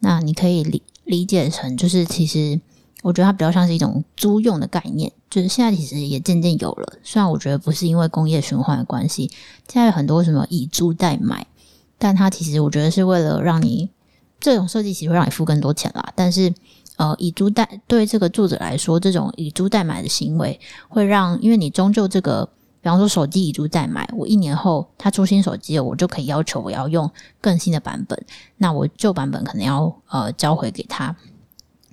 [0.00, 2.60] 那你可以理理解成，就是其实
[3.02, 6.98] 我觉得它比较像是一种租用的概念，就是现在其实也渐渐有了。
[7.02, 9.30] 虽然我觉得不是因为工业循环的关系，
[9.68, 11.46] 现在有很多什么以租代买，
[11.98, 13.88] 但它其实我觉得是为了让你
[14.40, 16.12] 这种设计其实会让你付更多钱啦。
[16.14, 16.52] 但是
[16.96, 22.48] 呃，以租代对这个作者来说，这种以租代买的行为会让，因为你终究这个。
[22.80, 28.24] 比方说手机以租代买，我一年后他出新手机了，我就可以要求我要用更新的版本。
[28.56, 31.14] 那我旧版本可能要呃交回给他。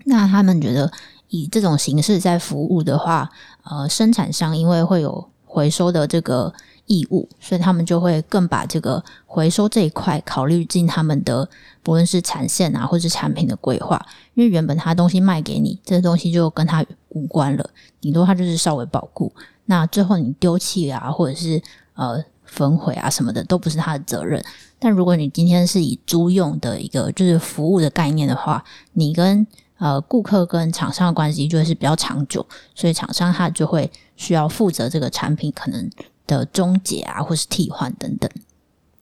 [0.05, 0.91] 那他们觉得
[1.29, 3.29] 以这种形式在服务的话，
[3.63, 6.53] 呃，生产商因为会有回收的这个
[6.85, 11.49] 义务，所以他们就会更把这个回收这一块考虑进他们的
[11.81, 13.99] 不论是产线啊，或是产品的规划。
[14.35, 19.33] 因为原本他东西卖给你，这东西就跟他无关了，顶多他就是稍微保固。
[19.65, 21.59] 那最后你丢弃啊，或者是
[21.95, 24.43] 呃焚毁啊什么的，都不是他的责任。
[24.77, 29.47] 但如果你今天是以租用的一个就是服务的概念的话，你跟
[29.77, 35.89] 呃顾客跟厂商的关系就会是比较长久，所以厂商他就会需要负责这个产品可能
[36.27, 38.29] 的终结啊，或是替换等等。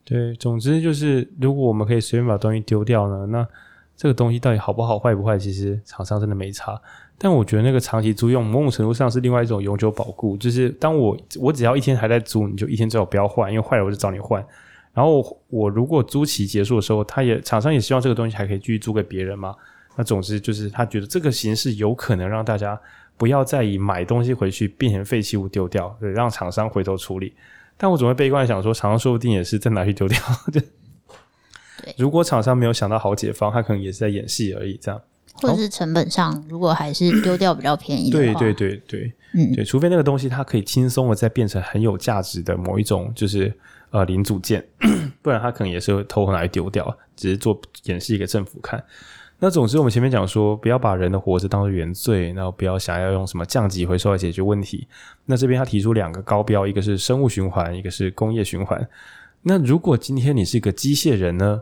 [0.03, 3.47] 对，总之就是如果我们可以随便把东西丢掉呢，那
[3.95, 6.80] 这个东西到底好不好坏不坏，其实厂商真的没差。
[7.17, 10.36] 但我觉得那个长期租用，某种程度上是另外一种永久保固。
[10.36, 14.45] 就是当我我只要一天还在租，你就一天最好不要换，因为坏了我就找你换。
[14.93, 19.55] 然后我如果租期结束的时候，他也厂商也希望这个东西还可以继续租给别人嘛。
[19.96, 22.80] 那总之就是他觉得这个形式有可能让大家
[23.18, 27.34] 不要再以买东西回去变成废弃物丢掉，对，让厂商回头处理。
[27.78, 30.20] 但我总会悲观想说，厂商说不定也是再拿去丢掉。
[30.52, 30.64] 对，
[31.98, 35.02] 如果厂商没有想到好解方，他可能也是在演戏而已，这样。
[35.36, 43.52] 或者是成本上，哦、如果还是丢掉比较便宜的话，对对对对，嗯，对，除非那个东西它可以轻松的再变成很有价值的某一种，就是
[43.89, 44.64] 呃零组件，
[45.24, 48.82] 不然它可能也是会偷偷拿来丢掉，只是做演戏给政府看。
[49.44, 54.88] 那总之，我们前面讲说，不要把人的活着当做原罪，然后不要想要用什么降级回收来解决问题。
[55.26, 58.88] 那这边他提出两个高标，一个是生物循环，一个是工业循环。
[59.41, 61.62] 那如果今天你是一个机械人呢？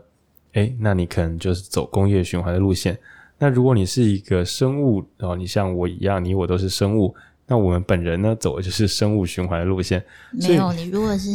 [0.52, 2.96] 诶，那你可能就是走工业循环的路线。
[3.38, 7.12] 那如果你是一个生物，然后你像我一样，你我都是生物，
[7.48, 10.00] 那我们本人呢，走的就是生物循环的路线。
[10.30, 11.30] 没有，你如果是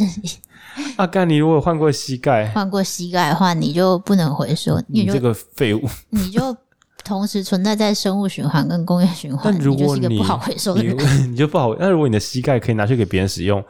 [0.95, 4.81] 阿干，你如果换过膝盖，换过膝盖的话，你就不能回收。
[4.87, 6.55] 你，你这个废物， 你就
[7.03, 9.53] 同时存在在生物循环跟工业循环。
[9.53, 10.83] 但如果你，你就是一个不好回收的
[11.27, 11.75] 你就不好。
[11.75, 13.63] 那如果你的膝盖可以拿去给别人使用，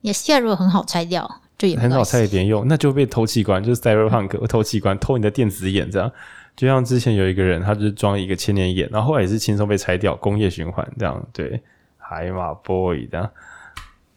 [0.00, 6.10] 你的膝盖如果很好拆掉，就也很好拆给别人用，那就被偷器官，就是 Cyberpunk 偷器官，偷你的电子眼这样。
[6.56, 11.62] 就像之前有一个人，他就是装一个千年眼，然后后来也是轻松被拆掉，工业循环这样，对，
[11.96, 13.30] 海马 boy 这样，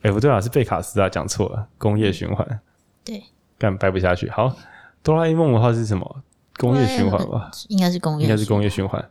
[0.02, 2.60] 哎、欸、不对啊，是贝卡斯啊，讲错了，工业循环，
[3.04, 3.24] 对，
[3.58, 4.30] 干掰不下去。
[4.30, 4.56] 好，
[5.04, 6.24] 哆啦 A 梦的话是什么？
[6.58, 9.02] 工业循环吧，应该是工业，应该是工业循环，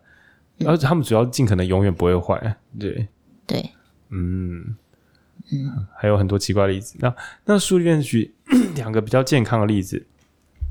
[0.61, 3.09] 而、嗯、且他们主要尽可能永远不会坏，对，
[3.45, 3.71] 对，
[4.11, 4.77] 嗯
[5.51, 6.97] 嗯，还有很多奇怪的例子。
[7.01, 7.13] 那
[7.45, 8.33] 那书里面举
[8.77, 10.07] 两个比较健康的例子，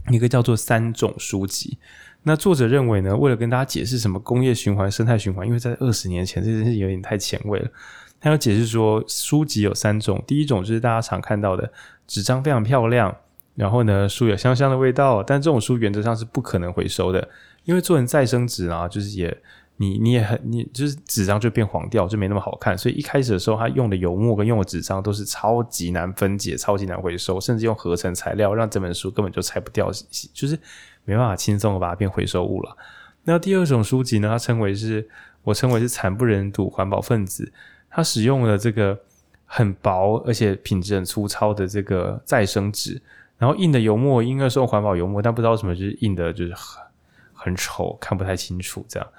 [0.10, 1.78] 一个叫做三种书籍。
[2.24, 7.70] 那作者认为呢，为了跟大家解释什么工业循环、生态循环，因为在二十年前这件事有点太前卫了。
[8.20, 11.72] 他要解释说，书籍有三种，第一种就是大家常看到的
[12.08, 13.16] 纸张非常漂亮，
[13.56, 17.30] 然后呢书有香香的味道，但这种书原则上是不可能回收的，
[17.64, 19.38] 因为做成再生纸啊，就是也
[19.78, 22.78] 你你也很你就是纸张就变黄掉，就没那么好看。
[22.78, 29.92] 所以一开始的时候，他用的油墨跟用的纸张都是超级难分解、超级难回收，甚至用合成材料让这本书根本就拆不掉，
[30.34, 30.58] 就是。
[31.06, 32.78] 没办法轻松的把它变回收物了。
[33.24, 34.30] 那第二种书籍呢？
[34.30, 35.10] 它称为是，
[35.42, 37.52] 我称为是惨不忍睹环保分子。
[37.90, 38.98] 它使用了这个
[39.46, 43.02] 很薄而且品质很粗糙的这个再生纸，
[43.38, 46.84] 然后印的油墨应该是用环保油墨，但不知道什么就是印的就是很
[47.34, 49.10] 很丑，看不太清楚这样。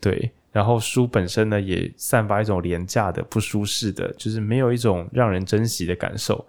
[0.00, 6.46] 对，然后书本身呢也散发一种廉价的、不舒适的，就是没有一种让人珍惜的感受。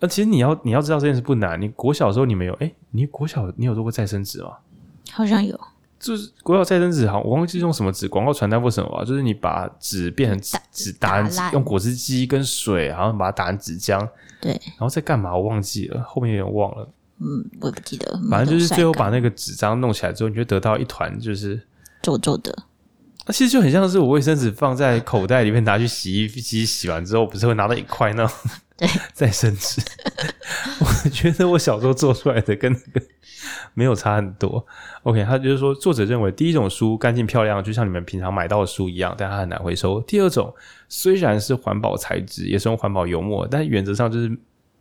[0.00, 1.60] 那其实你要你要知道这件事不难。
[1.60, 2.52] 你国小的时候你没有？
[2.54, 4.56] 哎，你国小你有做过再生纸吗？
[5.12, 5.58] 好像有。
[6.00, 9.04] 就是国药再生纸，好，我忘记用什么纸，广告传单或什么吧。
[9.04, 14.00] 就是你把纸变成纸，打成用果汁机跟水，然后把它打成纸浆。
[14.40, 14.50] 对。
[14.52, 15.36] 然后再干嘛？
[15.36, 16.88] 我忘记了，后面有点忘了。
[17.18, 18.18] 嗯，我也不记得。
[18.30, 21.62] 反正就是最后把那个纸张弄起来之后，你就得到一团就是
[22.00, 22.64] 皱皱的。
[23.26, 28.34] 那其实就很像是我卫生纸放在口袋里面拿去洗衣机洗完之后，不是会拿到一块那种。
[28.80, 29.82] 对， 再生纸。
[30.80, 33.06] 我觉得我小时候做出来的跟那个
[33.74, 34.66] 没有差很多。
[35.02, 40.00] OK，他就是说，作者认为第一种书干净漂亮，就像你们平常买到的书一样，但它很难回收。
[40.02, 40.52] 第二种
[40.88, 44.34] 虽然是环保材质，也是用环保油墨，但原则上就是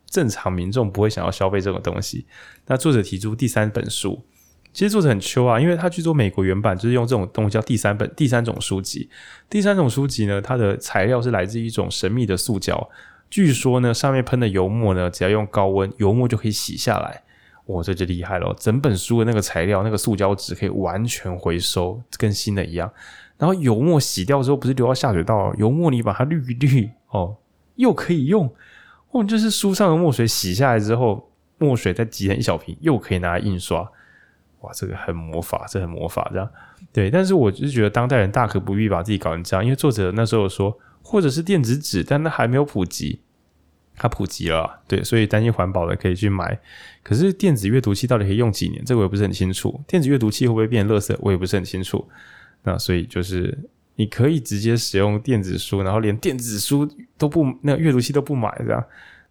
[0.10, 2.26] 正常民众不会想要消费这种东西。
[2.68, 4.24] 那作者提出第三本书。
[4.72, 9.10] 其实作者很秋啊，因为他去做美国原版，就是用这种东西叫第三本、第三种书籍。
[9.50, 12.88] 第三种书籍呢，它的材料是来自一种神秘的塑胶，
[13.30, 17.24] 据说呢，上面喷的油墨呢，只要用高温，油墨就可以洗下来。
[17.68, 18.52] 哇，这就厉害了！
[18.58, 22.92] 整本书的那个材料，那个塑胶纸可以完全回收，跟新的一样。
[23.38, 27.36] 然后油墨洗掉之后，不是流到下水道，油墨你把它滤一滤哦，
[27.76, 28.52] 又可以用。
[29.12, 33.82] 哦，就是书上的墨水洗下来之后，墨水再挤成一小瓶，又可以拿来印刷。
[34.62, 36.50] 哇，这个很魔法，这很魔法，这样
[36.92, 37.12] 对。
[37.12, 43.20] 但是我就是觉得当代人大可不必把自己搞成这样，因为作者那时候说，或者是电子纸，但那还没有普及，
[43.96, 46.60] 它普及了，对，所以担心环保的可以去买。
[47.04, 48.84] 可是电子阅读器到底可以用几年？
[48.86, 49.82] 这个我也不是很清楚。
[49.88, 51.16] 电子阅读器会不会变垃圾？
[51.20, 52.08] 我也不是很清楚。
[52.64, 53.58] 那所以就是
[53.96, 56.88] 你可以直接使用电子书，然后连电子书
[57.18, 58.84] 都不，那阅读器都不买，这样，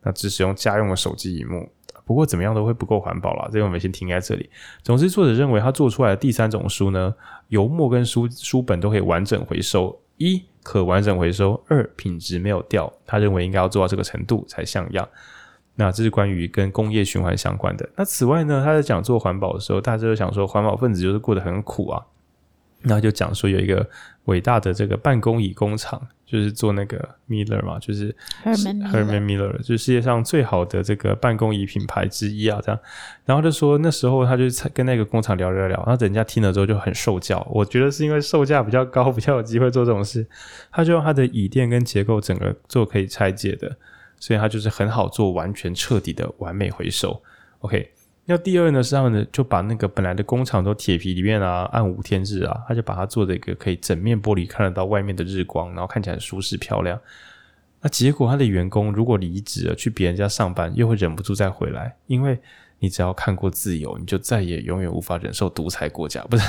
[0.03, 1.71] 那只使用家用的手机荧幕。
[2.05, 4.49] 不过怎么样都会不够环保啦，这个我们先停在这里。
[4.83, 7.14] 总之，作者认为他做出来的第三种书呢，
[7.49, 12.93] 油墨跟书书本都可以完整回收，一可完整回收，二品质没有掉。
[13.07, 15.09] 他认为应该要做到这个程度才像样。
[15.75, 17.89] 那这是关于跟工业循环相关的。
[17.97, 22.05] 那此外呢，他在讲做环保的时候，大家就想说环保分子就是过得很苦啊。
[22.83, 23.89] 那就讲说有一个
[24.25, 28.14] 伟大的这个办公椅工厂，就是做那个 Miller 嘛，就是
[28.45, 32.79] Herman Herman Miller，就是世界上最好的这个办公椅品牌之一啊，这样。
[33.24, 37.47] 然后就说那时候他就跟那个工厂聊聊聊，然后人家听了之后就很受教。
[37.51, 40.26] 我觉得是因为售价比较高， 比较有机会做这种事。
[40.70, 43.74] 他就用他的椅垫跟结构整个做可以拆解的，
[44.20, 47.22] 所以他就是很好做，完全彻底的完美回收。
[47.61, 47.91] OK。
[48.31, 57.01] 那第二呢，是他们呢就把那个本来的工厂都铁皮里面啊，暗无天日啊，他就把它做的一个可以整面玻璃看得到外面的日光，然后看起来舒适漂亮。
[57.81, 62.39] 那结果他的员工如果离职了去别人家上班，又会忍不住再回来，因为
[62.81, 66.22] 你只要看过自由，你就再也永远无法忍受独裁国家。
[66.24, 66.47] 不是，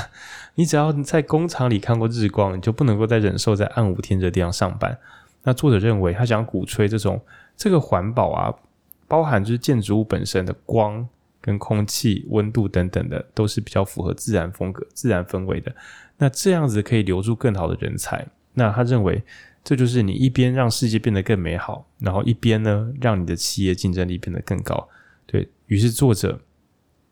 [0.55, 4.97] 你只要在工厂里看过日光，你就不能够再忍受在暗无天日的地方上班。
[5.43, 7.21] 那作者认为，他想鼓吹这种
[7.55, 8.53] 这个环保啊，
[9.07, 11.07] 包含就是建筑物本身的光。
[11.41, 15.73] 跟空气、温度等等的，都是比较符合自然风格、自然氛围的。
[16.17, 18.27] 那这样子可以留住更好的人才。
[18.53, 19.23] 那他认为，
[19.63, 24.89] 这就是你一边让世界变得更美好，然后一边呢，让你的企业竞争力变得更高。
[25.25, 26.37] 对，于是作者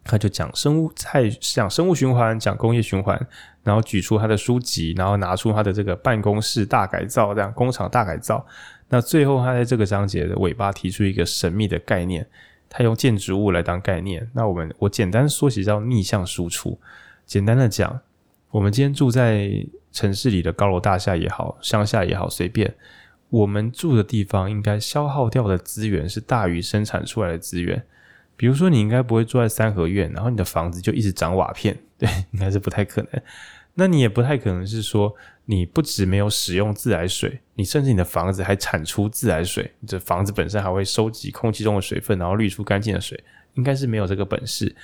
[0.03, 3.17] 他就讲生物，菜讲生物循环，讲工业循环，
[3.63, 8.45] 然后举出他的书籍，然后拿出他的这个办公室大改造，这样工厂大改造。
[8.89, 12.27] 那最后他在这个章节的尾巴提出一个神秘的概念。
[12.77, 16.79] 他用建筑物来当概念，那我们我简单缩写叫逆向输出。
[17.25, 17.99] 简单的讲，
[18.51, 19.49] 我们今天住在
[19.91, 22.71] 城市里的高楼大厦也好，乡下也好，随便，
[23.31, 27.83] 我们住的地方应该消耗掉的资源是大于生产出来的资源。
[28.35, 33.09] 比如说，你应该不会住在三合院，然后你的房子就一直长瓦片，对，应该是不太可能。
[33.79, 35.13] 那你也不太可能是说，
[35.45, 43.23] 你不只没有使用自来水，你甚至你的房子还产出自来水，你这房子本身还会收集空气中的水分，然后滤出干净的水，
[43.53, 44.75] 应该是没有这个本事。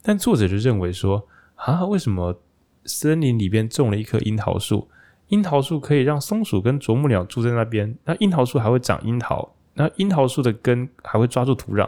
[0.00, 2.40] 但作者就认为说，啊，为什么
[2.86, 4.88] 森林里边种了一棵樱桃树，
[5.26, 11.86] 樱桃树可以让松鼠跟啄木鸟住在那边，那樱桃树还会长樱桃，那樱桃树的根还会抓住土壤，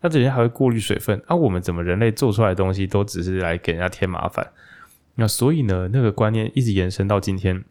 [0.00, 4.46] 那这里还会过滤水分，啊、我们怎么人类做出来的东西都只是来给人家添麻烦？
[5.16, 7.64] 那所以呢，那个观念一直延伸到今天。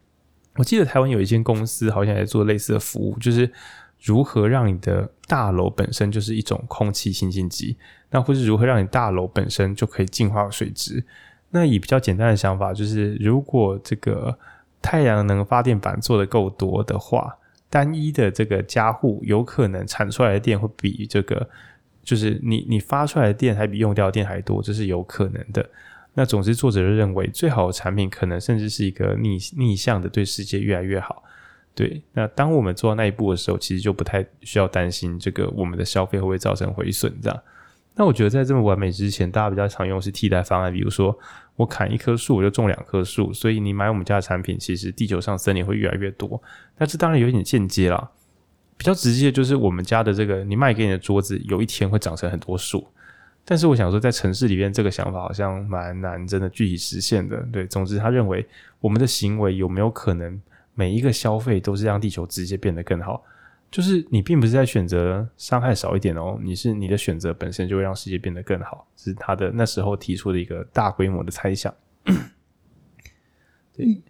[0.56, 3.50] 我记得台湾有一间公司好像也做类似的服务，就是
[4.00, 7.76] 如何让你的大楼本身就是一种空气清新机，
[8.10, 11.04] 那或是如何让你大楼本身就可以净化水质。
[11.50, 14.38] 那以比较简单的想法，就是如果这个
[14.80, 17.36] 太阳能发电板做得够多的话，
[17.68, 21.48] 单一的这个家户有可能产出来的电会比这个，
[22.02, 25.68] 就是你你发出来的电还比用掉的电还多，这是有可能的。
[26.18, 31.22] 那总之，作者就认为最好的产品可能甚至是一个逆逆向的，对世界越来越好。
[31.74, 37.42] 对，那当我们做到那一步的时候，其实就不太需要担心这个我们的消费会不会造成毁损这样。
[37.94, 41.14] 那我觉得在这么完美之前，大家比较常用是替代方案，比如说
[41.54, 46.42] 我砍一棵树，我就种两棵树，所以你买我们家的产品，其实地球上森林会越来越多。
[46.78, 48.10] 那这当然有点间接啦，
[48.78, 52.86] 比较直接就是我们家的这个你卖给你的桌子，有一天会长成很多树。
[53.48, 57.40] 但是我想说，在城市里面，这个想法好像蛮难，真的具体实现的。
[57.52, 58.44] 对，总之他认为
[58.80, 60.38] 我们的行为有没有可能
[60.74, 63.22] 每一个消费都是让地球直接变得更好？
[63.70, 71.72] 就是你并不是在选择伤害少一点哦，你是你的选择本身就会让世界变得更好，是他的那时候提出的一个大规模的猜想。
[73.76, 74.02] 对、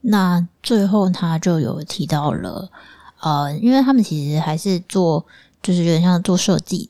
[0.00, 2.70] 那最后他就有提到了，
[3.20, 5.24] 呃，因为他们其实还是做，
[5.60, 6.88] 就是有点像做设计，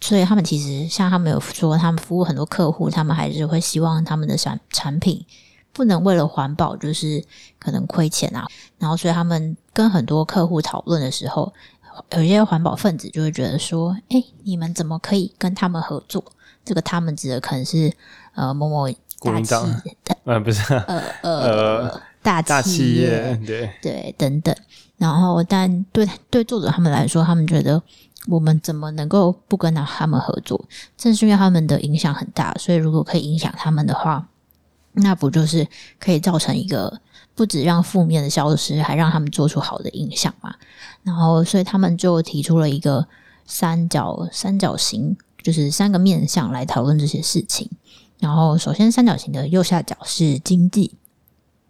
[0.00, 5.24] 所以他们其实像他们有说，他们服务很多客户，他们还是会希望他们的产产品。
[5.72, 7.22] 不能为了环保，就是
[7.58, 8.46] 可能亏钱啊。
[8.78, 11.52] 然后，所以他们跟很多客户讨论的时候，
[12.12, 16.24] 有一些环保分子就会觉得说：“哎，你们怎么可以跟他们合作？”
[16.64, 17.92] 这个他们指的可能是
[18.34, 18.88] 呃某某
[19.20, 24.56] 大企业， 呃不是，呃呃大企业对对等等。
[24.96, 27.82] 然后，但对对作者他们来说，他们觉得
[28.28, 30.64] 我们怎么能够不跟他们合作？
[30.96, 34.28] 正是因为他们的影响很大，所以如果可以影响他们的话。
[34.98, 35.68] 那不就是
[36.00, 37.02] 可以造成一个
[37.34, 40.54] 不止让负面的消失，还让他们做出好的影响嘛？
[41.02, 43.06] 然后，所以他们就提出了一个
[43.44, 47.70] 三角三角形，就是三个面向来讨论这些事情。
[48.20, 50.94] 然后，首先三角形的右下角是经济，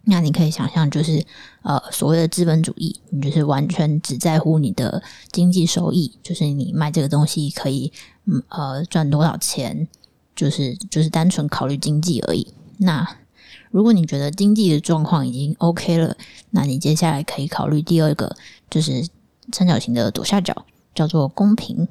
[0.09, 1.21] 那你可以想象，就是
[1.63, 5.03] 呃所谓的资本主义，你就是完全只在乎你的
[5.33, 7.91] 经济收益，就是你卖这个东西可以
[8.25, 9.85] 嗯呃赚多少钱，
[10.33, 12.47] 就是就是单纯考虑经济而已。
[12.77, 13.05] 那
[13.69, 16.15] 如果你觉得经济的状况已经 OK 了，
[16.51, 18.33] 那你接下来可以考虑第二个，
[18.69, 19.05] 就是
[19.51, 21.85] 三角形的左下角叫做公平。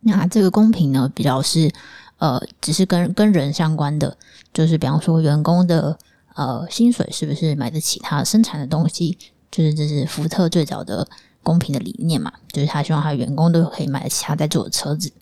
[0.00, 1.70] 那这个公平呢，比较是
[2.16, 4.16] 呃，只是跟跟人相关的，
[4.54, 5.98] 就是比方说员工的
[6.34, 9.16] 呃薪水是不是买得起他生产的东西，
[9.50, 11.06] 就是这是福特最早的
[11.42, 15.12] 公平的理念嘛，就是他希望他的员工都可以买得起他在做的车子，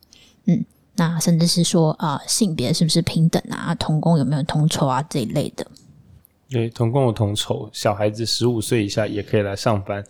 [0.46, 0.64] 嗯。
[0.96, 3.74] 那甚至是说啊、性别是不是平等啊？
[3.76, 5.02] 同工有没有同酬啊？
[5.08, 5.66] 这一类的。
[6.50, 10.04] 对，同工有同酬，小孩子十五岁以下也可以来上班，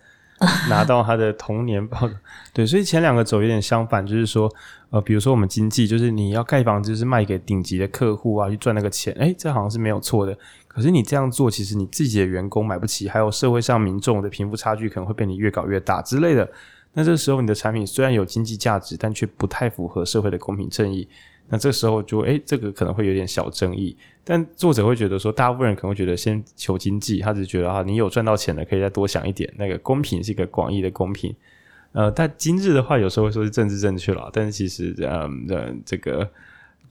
[0.67, 2.09] 拿到他的童年报。
[2.51, 4.53] 对，所以前两个走有点相反，就是说，
[4.89, 9.13] 呃，比如说我们经济，就是你要盖房子，就是卖给顶级的客户啊，去赚那个钱。
[9.13, 10.37] 诶，这好像是没有错的。
[10.73, 16.49] 可是你这样做，其实你自己的员工买不起，还有社会上民众的贫富差距可能会被你越搞越大之类的。
[16.93, 21.07] 那这时候，你的产品虽然有经济价值，但却不太符合社会的公平正义。
[21.49, 23.95] 那这时候就，哎，这个可能会有点小争议。
[24.23, 29.51] 但作者会觉得说，大部分人可能会觉得先求经济，他只是觉得啊，你有赚到钱了，可以再多想一点。
[29.57, 31.35] 那个公平是一个广义的公平。
[31.91, 36.29] 呃，但今日的话，有时候说是政治正确了，但是其实，嗯，呃，这个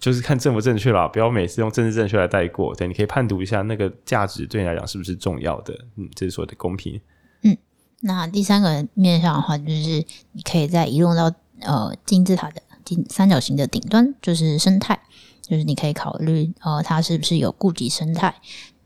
[0.00, 2.74] 就是看正不正确啦，不要每次用政治正确来带过。
[2.74, 5.72] 对，你可以判读一下那个价值对你来讲是不是重要的。
[5.96, 6.98] 嗯，这是所谓的公平。
[7.42, 7.56] 嗯
[8.00, 11.30] 那第三个面向的话，就是你可以再移动到
[11.60, 14.98] 呃金字塔的金三角形的顶端，就是生态，
[15.42, 18.34] 就是你可以考虑呃它是不是有顾及生态，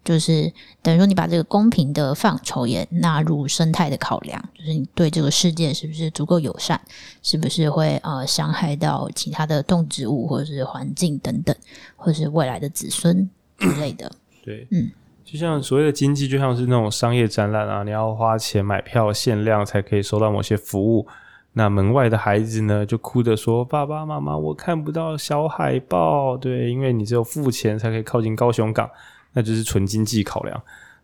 [0.04, 0.52] 就是
[0.82, 6.80] 等于说你把这个公平的范畴也纳入生态的考量，就是你对这个世界是不是足够友善，
[7.22, 11.56] 是不是会呃伤害到其他的动植物或者是环境等等，
[11.96, 13.28] 或者是未来的子孙
[13.58, 14.10] 之类的。
[14.44, 14.90] 对，嗯。
[15.24, 21.06] 就像所谓的经济，就像是那种商业展览啊，你要花钱买票限量才可以收到某些服务。
[21.54, 28.88] 那门外的孩子呢，就哭着说：“爸爸妈妈，我看不到小海豹。”对，因为你只有付钱才可以靠近高雄港，
[29.34, 30.62] 那就是纯经济考量。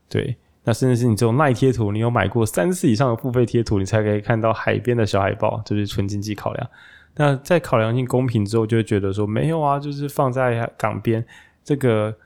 [0.09, 6.71] 对，那甚至是你这种耐贴图，你有买过三次以上的付费贴图，你才可以看到海边的小海豹，就是纯经济考量。
[7.17, 11.23] 那在考量性公平之后，就会觉得说没有啊，就是放在港边
[11.63, 12.17] 这个。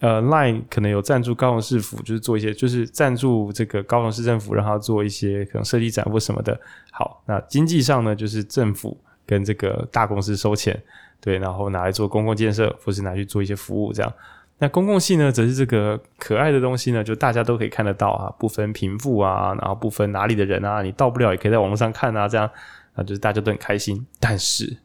[0.00, 6.60] 呃，Line 可能有赞助高雄市府，就是做一些，就是赞助这个高雄市政府，让他做一些可能设计展或什么的。
[6.90, 8.94] 好，那经济上呢，就是政府
[9.24, 10.78] 跟这个大公司收钱，
[11.18, 14.12] 对，然后拿来做公共建设，或是拿去做一些服务这样。
[14.58, 22.50] 那公共性呢，则是这个可爱的东西呢，就大家都可以看得到啊，不分贫富啊，然后不分哪里的人啊，你到不了也可以在网络上看啊，这样，
[22.94, 24.06] 啊就是大家都很开心。
[24.18, 24.78] 但是，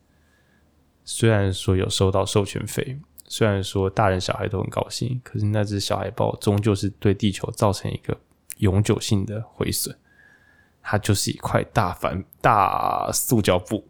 [1.05, 2.99] 虽然说有收到授权费。
[3.33, 8.17] 虽然说大人小孩都很高兴，可是那只小海豹终究是对地球造成一个
[8.57, 9.95] 永久性的毁损。
[10.81, 13.87] 它就是一块大反大塑胶布，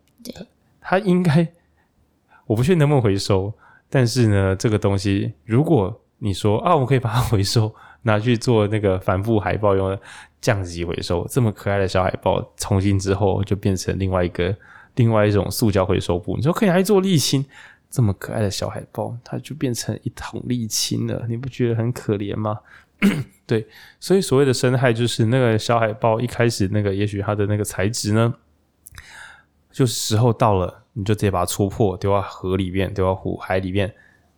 [0.80, 1.52] 它应该
[2.46, 3.52] 我不确定能不能回收，
[3.92, 7.72] 但是呢，这个东西如果你说啊，我可以把它回收，
[8.04, 10.02] 拿去做那个帆布海报用的
[10.42, 14.56] 降级回收，这么可爱的小海报重新之后就变成另外一个
[14.96, 17.46] 另外一种塑胶回收布，你说可以拿去做沥青。
[17.90, 22.58] 这么可爱的小海报，它就变成一桶沥青了，你不觉得很可怜吗？
[23.46, 23.68] 对，
[24.00, 28.34] 所以所谓的生态，就是那个小海豹一开始那个，也许它的那个材质呢，
[29.74, 33.94] 就时候到了，你就直接把它戳破，丢到河里面，丢到湖海里面，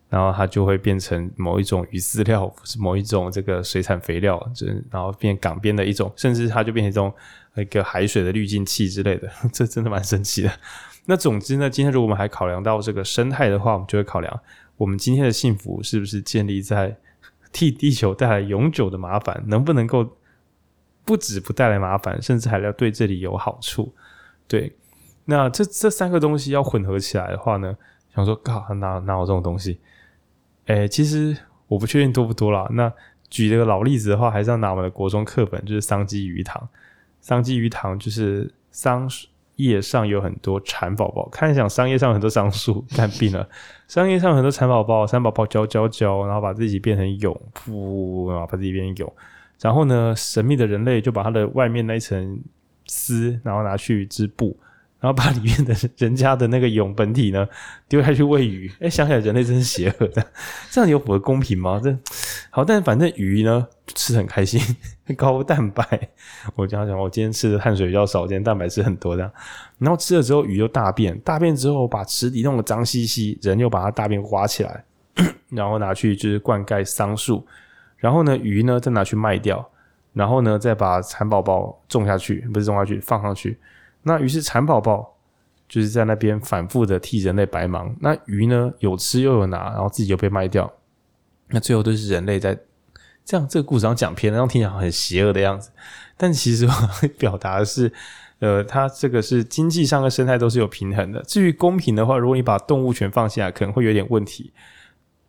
[0.08, 7.12] 然后它就会变成某一种鱼饲料，是某一种这个水产肥料，就然后变港边的一种，甚至它就变成一种
[7.56, 10.50] 一个海水的滤净器之类的， 这真的蛮神奇的。
[11.06, 14.40] 那总之呢，今天如果我们还考量到这个生态的话，我们就会考量
[14.76, 16.96] 我们今天的幸福是不是建立在
[17.52, 20.16] 替地球带来永久的麻烦，能不能够
[21.04, 23.92] 不止不带来麻烦，甚至还要对这里有好处？
[24.48, 24.74] 对，
[25.26, 27.76] 那这这三个东西要混合起来的话呢，
[28.14, 29.78] 想说，靠，哪哪有这种东西？
[30.66, 32.68] 诶，其实我不确定多不多啦。
[32.72, 32.92] 那
[33.28, 36.68] 举这个老例子的话，还是要拿我们的国中课本，就是桑基鱼塘。
[37.20, 39.08] 桑基鱼塘就是桑
[39.56, 43.48] 叶上有很多蚕宝宝，看想桑叶上有很多桑树，看病了。
[43.88, 49.12] 桑叶上有很多蚕宝宝，蚕宝宝教教教，然后把自己变成蛹，噗，然后把自己变成蛹。
[49.60, 52.38] 然后呢，神秘的人类就把它的外面那一层
[52.86, 54.56] 丝，然后拿去织布。
[55.04, 57.46] 然后把里面的人家的那个蛹本体呢
[57.90, 60.26] 丢下去喂鱼，哎，想起来人类真是邪恶的，
[60.72, 61.78] 这样有符合公平吗？
[61.84, 61.94] 这
[62.48, 64.58] 好，但反正鱼呢吃很开心，
[65.14, 65.84] 高蛋白。
[66.54, 69.30] 我这样讲，我今天吃的碳水比较少，今天蛋白质很多这样。
[69.76, 74.84] 然后吃了之后，鱼又大便，大便之后把池底弄得脏兮兮，人又把它大便挖起来，
[75.52, 77.46] 然后拿去就是灌溉桑树，
[77.98, 79.68] 然后呢鱼呢再拿去卖掉，
[80.14, 83.58] 然后呢再把蚕宝宝种下去，不是种下去，放上去。
[84.04, 85.16] 那于是蚕宝宝
[85.68, 87.92] 就是在那边反复的替人类白忙。
[88.00, 90.72] 那鱼呢，有吃又有拿，然后自己又被卖掉。
[91.48, 92.56] 那最后都是人类在
[93.24, 95.70] 这样这个故事上讲偏了，让听起来很邪恶的样子。
[96.16, 96.72] 但其实我
[97.18, 97.92] 表达的是，
[98.38, 101.22] 呃，它这个是经济上跟生态都是有平衡的。
[101.22, 104.52] 至于公平的话，如果你把动物权放下，可能会有点问题。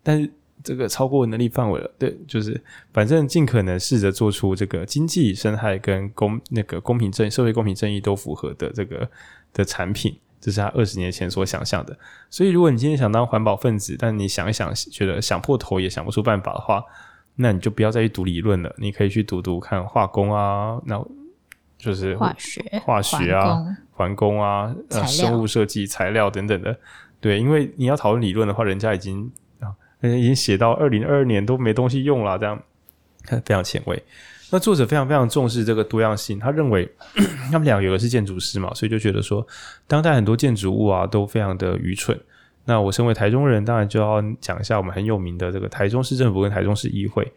[0.03, 0.31] 但是。
[0.65, 2.59] 这个超过能力范围了，对，就是
[2.91, 9.07] 反正尽可能试着做出这个经济、生态跟公那个公平正义、社会公平正义都符合的这个
[9.53, 11.95] 的产品，这是他二十年前所想象的。
[12.31, 16.83] 所以，如果你今天想当环保分子，但你想一想，觉得想破头也想不出办法的话，
[17.35, 20.99] 那你就不要再去读理论了，你可以去读读看化工啊，那
[21.77, 26.75] 就是化学、化学啊、环工啊、呃、生物设计、材料等等的。
[27.21, 29.31] 对，因为你要讨论理论的话，人家已经。
[30.09, 32.61] 已经写到二零二二年都没东西用了，这样
[33.25, 34.01] 非常前卫。
[34.51, 36.87] 那作者非常非常重视这个多样性，他认为
[37.51, 39.45] 他们两个有的是建筑师嘛，所以就觉得说，
[39.87, 42.17] 当代很多建筑物啊都非常的愚蠢。
[42.65, 47.31] 那我身为台中人，当然就要讲一下我们很有名的这个台中市政府跟台中市议会。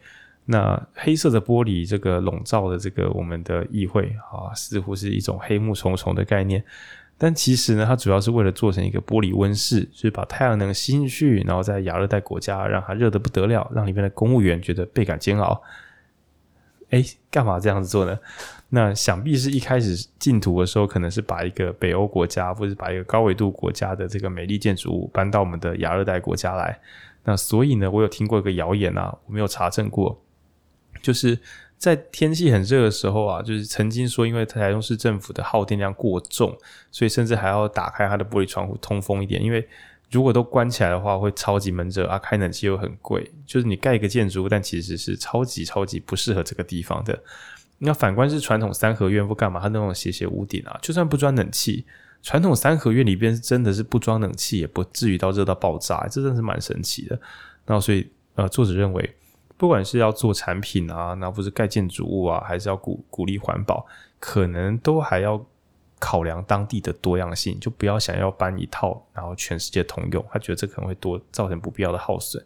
[0.45, 6.63] 那黑色的玻璃这个笼罩的这个我们的议会啊，似乎是一种黑幕重重的概念。
[7.21, 15.61] 但其实呢，它主要是为了做成一个玻璃温室，就是把太阳能吸进去，然后在亚热带国家让它热得不得了，让里面的公务员觉得倍感煎熬。
[16.91, 18.17] 哎，干嘛这样子做呢？
[18.69, 26.79] 那想必是一开始进图的时候，可能是把一个北欧国家，或者是把一个高纬度国家的这个美丽建筑物搬到我们的亚热带国家来。
[27.25, 30.21] 那所以呢，我有听过一个谣言啊，我没有查证过，
[31.01, 31.37] 就是。
[31.79, 36.55] 在天气很热的时候啊，就是曾经说，因为台中市政府的耗电量过重，
[36.91, 39.41] 所以甚至还要打开它的玻璃窗户通风一点。
[39.41, 39.65] 因为
[40.11, 43.31] 如果都关起来的话，会超级闷热啊，开冷气又很贵。
[43.45, 47.17] 就是你盖一个建筑物，但其实是超级超级不适合这个地方的。
[47.77, 49.61] 那反观是传统三合院，不干嘛？
[49.61, 51.85] 它那种斜斜屋顶啊，就算不装冷气，
[52.21, 57.17] 传统三合院里边真的是不装冷气也不至于到热到爆炸，这真的是蛮神奇的。
[57.67, 58.05] 那所以
[58.35, 59.15] 呃，作者认为。
[59.59, 63.85] 不管是要做产品啊，那不是盖建筑物啊，还是要鼓鼓励环保，
[64.17, 65.45] 可能都还要
[65.99, 70.25] 考量当地的多样性，就不要想要搬一套，然后全世界通用。
[70.31, 72.41] 他觉得这可能会多造成不必要的耗损。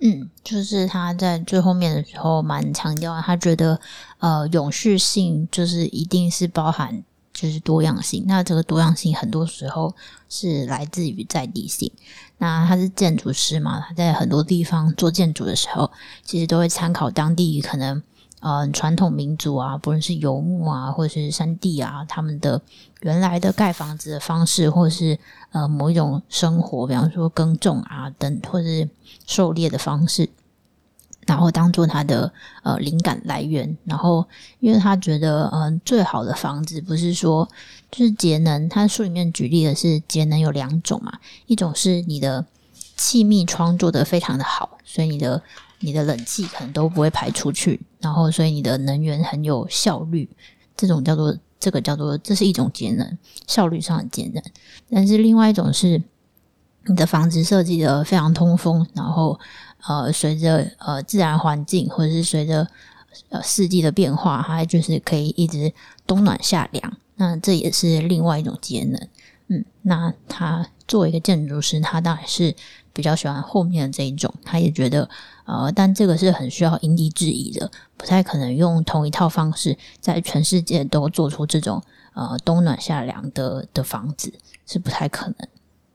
[0.00, 3.80] 嗯，就是他在最后面的时候蛮强调，他觉得
[4.20, 7.02] 呃永续性就是一定是包含。
[7.34, 9.94] 就是多样性，那这个多样性很多时候
[10.28, 11.92] 是来自于在地性。
[12.38, 15.90] 那他是建筑师嘛，他在很多地方做建筑的时候，
[16.24, 18.02] 其实都会参考当地可能
[18.40, 22.60] 呃传统民族啊，不论是游牧啊，或者是山地啊，他们的
[23.00, 25.18] 原来的盖房子的方式，或是
[25.52, 28.88] 呃某一种生活，比方说耕种啊等，或是
[29.26, 30.30] 狩猎的方式。
[31.26, 32.30] 然后当做他的
[32.62, 34.26] 呃灵感来源，然后
[34.60, 37.48] 因为他觉得嗯、最好的房子不是说
[37.90, 41.12] 就是节能，他书里面举例的是节能有两种嘛，
[41.46, 42.44] 一种是你的
[42.96, 45.42] 气密窗做得非常的好，所以你的
[45.80, 50.28] 你的冷气可能都不会排出去，然后所以你的能源很有效率，
[50.76, 54.42] 这种叫做这个叫做这是一种节能，效率上的节能，
[54.90, 56.02] 但是另外一种是
[56.86, 59.40] 你的房子设计得非常通风，然后。
[59.86, 62.66] 呃，随着呃自然环境，或者是随着
[63.28, 65.72] 呃四季的变化，它就是可以一直
[66.06, 66.96] 冬暖夏凉。
[67.16, 69.08] 那这也是另外一种节能。
[69.48, 72.54] 嗯，那他作为一个建筑师，他当然是
[72.94, 75.06] 比较喜欢后面的这一种，他也觉得
[75.44, 81.82] 呃，但这个是很需要因地制宜的，不太可能用同一套方式在全世界都做出这种
[82.14, 84.32] 呃冬暖夏凉的的房子，
[84.66, 85.36] 是不太可能。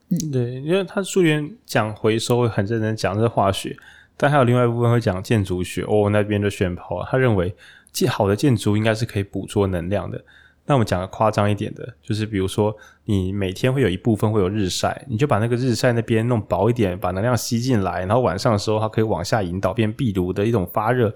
[0.09, 3.75] 嗯，对，因为他书里面讲回收会很认真讲这化学，
[4.17, 5.83] 但还有另外一部分会讲建筑学。
[5.83, 7.55] 哦，那边就炫炮，他认为
[7.91, 10.19] 建好的建筑应该是可以捕捉能量的。
[10.65, 21.11] 那我们讲个夸张一点的，就是比如说你每天会有一部分会有日晒，你就把那个日晒那边弄薄一点，把能量吸进来，然后晚上的时候它可以往下引导变壁炉的一种发热，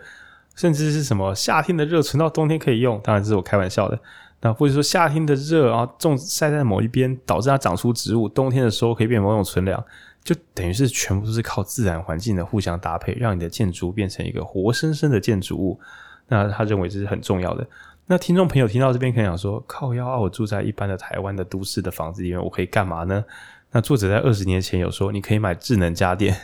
[0.56, 4.00] 甚至是什么夏天的热存到冬天可以用，当然这是我开玩笑的。
[4.46, 9.82] 那或者说夏天的热然后种晒在某一边，导致它长出植物，冬天的时候可以变某种存粮，
[10.22, 15.80] 就等于是全部都是靠自然环境的互相搭配，让你的建筑变成一个活生生的建筑物。
[16.28, 17.66] 那他认为这是很重要的。
[18.06, 23.24] 那听众朋友听到这边可能想说，靠腰啊，我住在一般的台湾的都市的房子里面，我可以干嘛呢？
[23.72, 26.36] 那作者在二十年前有说，你可以买智能家电，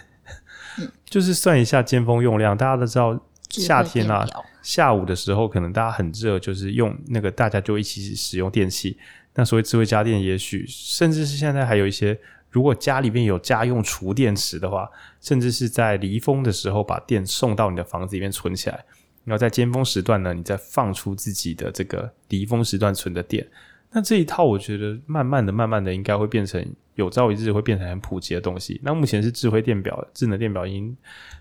[0.77, 2.55] 嗯、 就是算一下尖峰用量。
[2.55, 3.19] 大家都知道，
[3.49, 4.25] 夏天啊，
[4.61, 8.97] 下午的时候可能大家很热，就是用那个大家就一起使用电器。
[9.35, 14.89] 那所谓智慧家电，也许甚至是现在还有一些，如果家里面有家用储电池的话，
[15.21, 18.83] 甚至是在离峰的时候把电送到你的房子里面存起来。
[19.25, 23.47] 然后在尖峰时段呢，你再放出自己的这个离峰时段存的电，
[23.91, 26.65] 那这一套我觉得慢慢的、慢慢的应该会变成
[26.99, 28.79] 有朝一日会变成很普及的东西。
[28.83, 30.95] 那目前是智慧电表、智能电表已经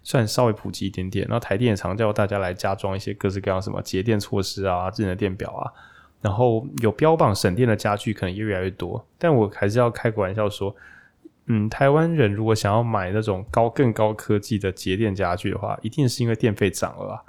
[0.05, 5.67] 算稍微普及一点点，那台电也常叫大家来加装一些各式各样什么节电措施啊、智能电表啊，
[6.21, 9.05] 然后有标榜省电的家具可能也越来越多。
[9.19, 10.75] 但我还是要开个玩笑说，
[11.47, 17.23] 嗯，台湾人如果想要买那种高、更高科技的节电家具的话，一定是因为电费涨了啊。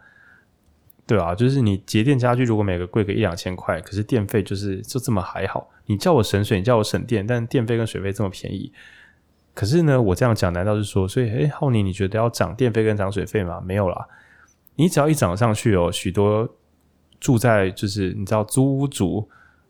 [1.08, 5.68] 对啊，就是你节电家具如果每个贵个一两千块，可是电费就是就这么还好。
[5.90, 8.72] 你叫我省水，你叫我省电，但电费跟水费这么便宜。
[9.56, 13.60] 可是呢，我这样讲难道是说，所以诶浩宁你觉得要涨电费跟涨水费吗？
[13.66, 14.08] 没有啦，
[14.76, 16.48] 你只要一涨上去哦，许多
[17.20, 19.28] 住在就是你知道租屋主，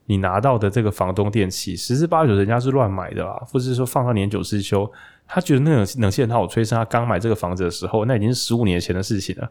[0.08, 4.92] 你拿到的这个房东电器十之八九人家是乱买的啦，或者是说放到年久失修，
[5.26, 9.50] 他觉得那种冷气很好吹，是他刚买这个房子的时候，那已经是十五年前的事情了。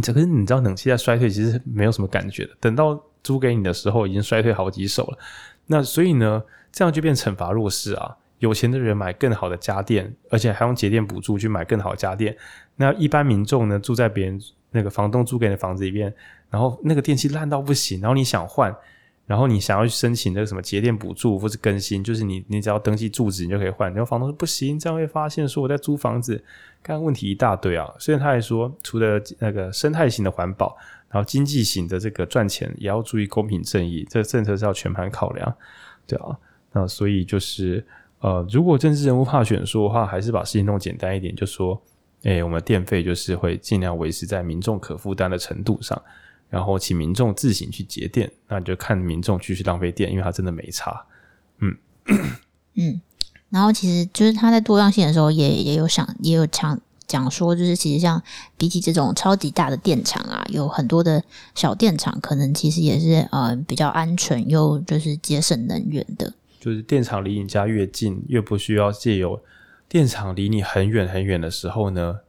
[0.00, 2.50] 这可是你知道，冷气在衰退，其实没有什么感觉的。
[2.60, 5.18] 等到租给你的时候，已经衰退好几手了。
[5.66, 6.42] 那所以呢，
[6.72, 8.16] 这样就变惩罚弱势啊！
[8.38, 12.36] 有钱的人买更好的家电，而且还用节电补助去买更好的家电。
[12.76, 14.40] 那一般民众呢，住在别人
[14.70, 16.12] 那个房东租给你的房子里面，
[16.50, 18.74] 然后那个电器烂到不行，然后你想换。
[19.26, 23.92] 然后你想要去申请那个什么节电补助或是更新，就是你你只要登记住址，你就可以换。
[23.92, 26.36] 然后房东说不行，这样会发现说我在租房子，
[26.80, 27.92] 刚刚问题一大堆啊。
[27.98, 30.76] 虽然他还说，除了那个生态型的环保，
[31.08, 35.54] 然后经济型的这个赚钱，也要注意公平正义，这政策是要全盘考量，
[36.06, 36.36] 对啊。
[36.72, 37.86] 那所以就是
[38.20, 41.80] 呃，如果政治人物怕选输的话，还是把事情弄简单一点，就说，
[42.22, 46.00] 哎，我们电费就是会尽量维持在民众可负担的程度上。
[46.48, 51.04] 然后请民众自行去节电，那你就看民众继续浪费电，因为它真的没差。
[51.58, 51.76] 嗯
[52.74, 53.00] 嗯，
[53.50, 58.22] 然后其实就是他在多样性的时候也也有想也有讲讲说，就是其实像
[58.56, 61.22] 比起这种超级大的电厂啊，有很多的
[61.54, 66.32] 小电厂，可能其实也是呃比较安全又就是节省能源的。
[66.60, 69.40] 就是电厂离你家越近，越不需要借由
[69.88, 72.20] 电厂离你很远很远的时候呢。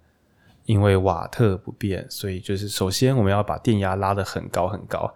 [0.65, 5.09] 因为瓦特不变，所以就是首先我们要把电压拉得很高很高。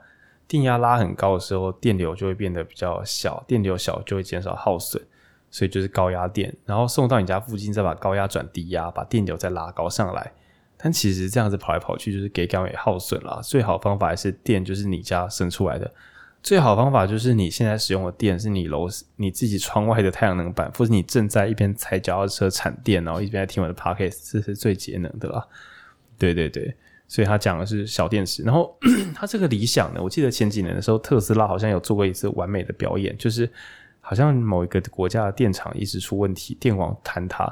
[0.48, 5.04] 电压拉很高的时候，电流就会变得比较小，电流小就会减少耗损，
[5.52, 6.52] 所以就是高压电。
[6.66, 10.32] 然后送到你家附近，再把高压转低压，把电流再拉高上来。
[10.84, 13.40] 但其实这样子跑来跑去，就是给岗位耗损了。
[13.44, 15.94] 最好方法还是电，就是你家生出来的。
[16.42, 18.88] 最好方法就是你现在使用的电是你楼
[19.18, 25.48] 你自己窗外的太阳能板，或者你正在一边踩脚踏车产电，然后一边在听我的 podcast，这是最节能的啦。
[26.18, 26.76] 对对对，
[27.08, 28.42] 所以他讲的是小电池。
[28.42, 28.76] 然后
[29.14, 33.48] 他这个理想呢，我记得前几年的时候，特斯拉好像有做过一次完美的表演，就是
[34.12, 37.46] 好像某一个国家的电厂一直出问题，电网坍塌，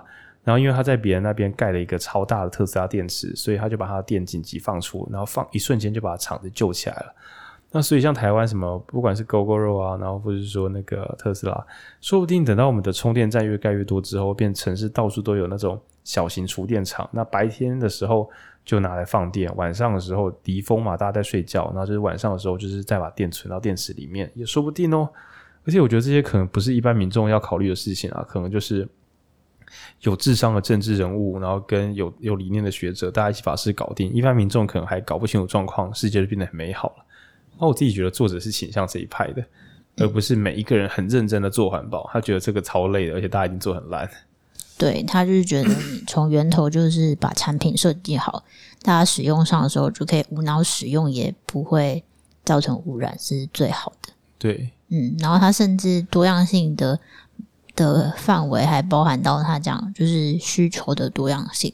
[0.43, 7.16] 然后因为他在别人那边盖了一个超大的特斯拉电池，所以他就把他的电紧急放出，然后放一瞬间就把厂子救起来了。
[7.72, 11.66] 那所以像台湾什么，不管是 Gogoro 啊，然后或者是说那个特斯拉，
[12.01, 17.10] 说不定等到我们的充电站越盖越多之后，变城市到处都有那种小型储电厂。
[17.14, 18.30] 那白天的时候
[18.66, 25.07] 就拿来放电，晚上的时候离峰嘛，大家在睡觉，然后就是晚上的时候就是再把电存到电池里面，也说不定哦。
[25.66, 28.88] 而且我觉得这些可能不是一般民众要考虑的事情啊，可能就是
[30.01, 34.12] 有智商的政治人物，然后跟有有理念的学者，大家一起把事搞定。
[34.12, 37.05] 一般民众可能还搞不清楚状况，世界就变得很美好了。
[37.60, 39.43] 那我自己觉得作者是倾向这一派的，
[39.97, 42.10] 而不是每一个人很认真的做环保。
[42.12, 44.10] 他觉得这个超累的，而且大家已经做很烂。
[44.78, 45.76] 对，他就是觉得你
[46.07, 48.41] 从源头就是把产品设计好，
[48.82, 52.01] 大家使用上的时候就可以无脑使用，也不会
[52.45, 54.14] 造成污染，是最好的。
[54.38, 57.00] 对，嗯，然后他甚至多样性的
[57.76, 61.74] 的范围还包含到他讲就是需求的多样性，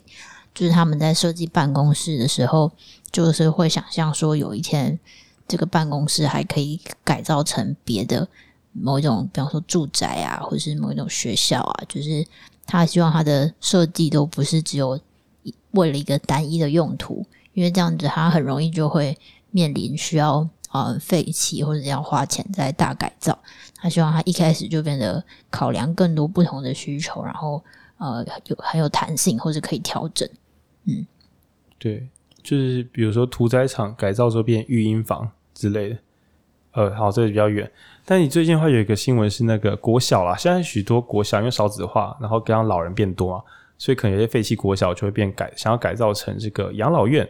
[0.54, 2.72] 就是他们在设计办公室的时候，
[3.12, 5.00] 就是会想象说有一天
[5.48, 8.28] 这个办公室还可以改造成别的
[8.72, 12.26] 某一种，比方说住宅啊，或是某一种学校啊，就是。
[12.68, 15.00] 他希望他的设计都不是只有
[15.74, 19.16] 为了一个单一的用途，因为这样子他很容易就会
[19.52, 23.38] 面临需要呃废弃或者要花钱在大改造。
[23.76, 27.64] 他希望他一开始就变得考量更多不同的需求，然后
[27.98, 30.28] 呃有很有弹性或者可以调整。
[30.86, 31.06] 嗯，
[31.78, 32.08] 对，
[32.42, 35.98] 就是比如说屠宰场改造之后变育婴房之类的。
[36.72, 37.72] 呃，好，这个比较远。
[38.04, 43.44] 但你最近会有一个新闻是那个国小啦，现在许多国小因为少子化，然后加上老人变多啊，
[43.78, 47.28] 所以可能有些废弃国小就会变改，想要改造成这个养老院。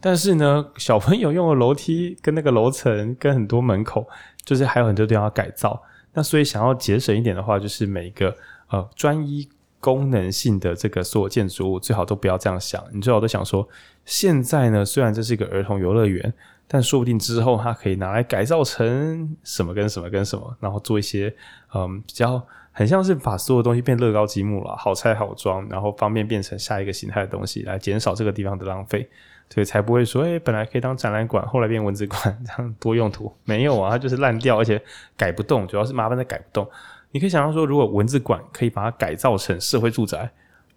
[0.00, 4.06] 但是呢，小朋友用的楼梯跟那个楼层跟很多门口，
[4.44, 5.82] 就是还有很多地方要改造。
[6.12, 8.34] 那所以想要节省一点的话，就是每一个
[8.70, 9.48] 呃专一
[9.80, 12.82] 功能性的这个所有建筑物，最好都不要这样想。
[12.92, 13.68] 你最好都想说，
[14.04, 16.32] 现在呢，虽然这是一个儿童游乐园。
[16.68, 21.32] 但说不定之后，它可以拿来改造成什么跟什么跟什么，然后做一些
[21.72, 29.08] 嗯比较很像是把所有东西变乐高积木了，好拆好装，然后方便变成下一个形态的东西，来减少这个地方的浪费，
[29.48, 34.82] 所以才不会说，哎、本来可以当展览馆，后来变文字馆这样多用途没有啊，它就是烂掉，而且
[35.16, 36.68] 改不动，主要是麻烦在改不动。
[37.12, 40.30] 你可以想象说，如果文字馆可以把它改造成社会住宅，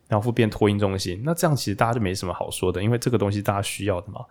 [0.07, 4.21] 然后变托婴中心，那这样其实大家就没什么好说的，因为这个东西大家需要的嘛。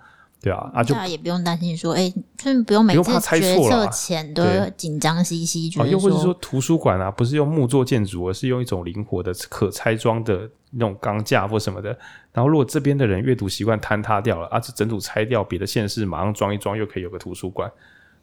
[0.41, 4.45] 对啊，啊就大家也不用担心说，哎、欸，就是不用每次决策前都
[4.77, 11.89] 紧张兮兮，觉得又或者说图书馆啊，不是用木做建筑，而是用一种灵活的可拆装的那种钢架或什么的。
[12.33, 17.69] 然后如果这边的人阅读习惯坍塌掉了，啊，这整组拆掉，别的县市马上装一装，又可以有个图书馆。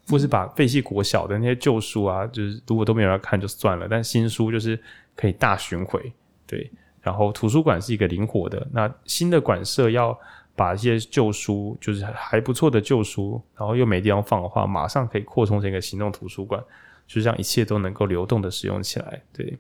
[0.08, 4.80] 或是把废弃国小的那些旧书啊，就是如果都没有人看就算了，但新书就是
[5.18, 6.14] 可以大巡回。
[6.48, 10.18] 对，然后图书馆是一个灵活的，那新的馆舍要。
[10.56, 16.64] 把一些旧书，就是还不错的旧书，然后又没地方放的话，马上可以扩充成一个行动图书馆，
[17.06, 19.22] 就这样一切都能够流动的使用起来。
[19.34, 19.58] 对，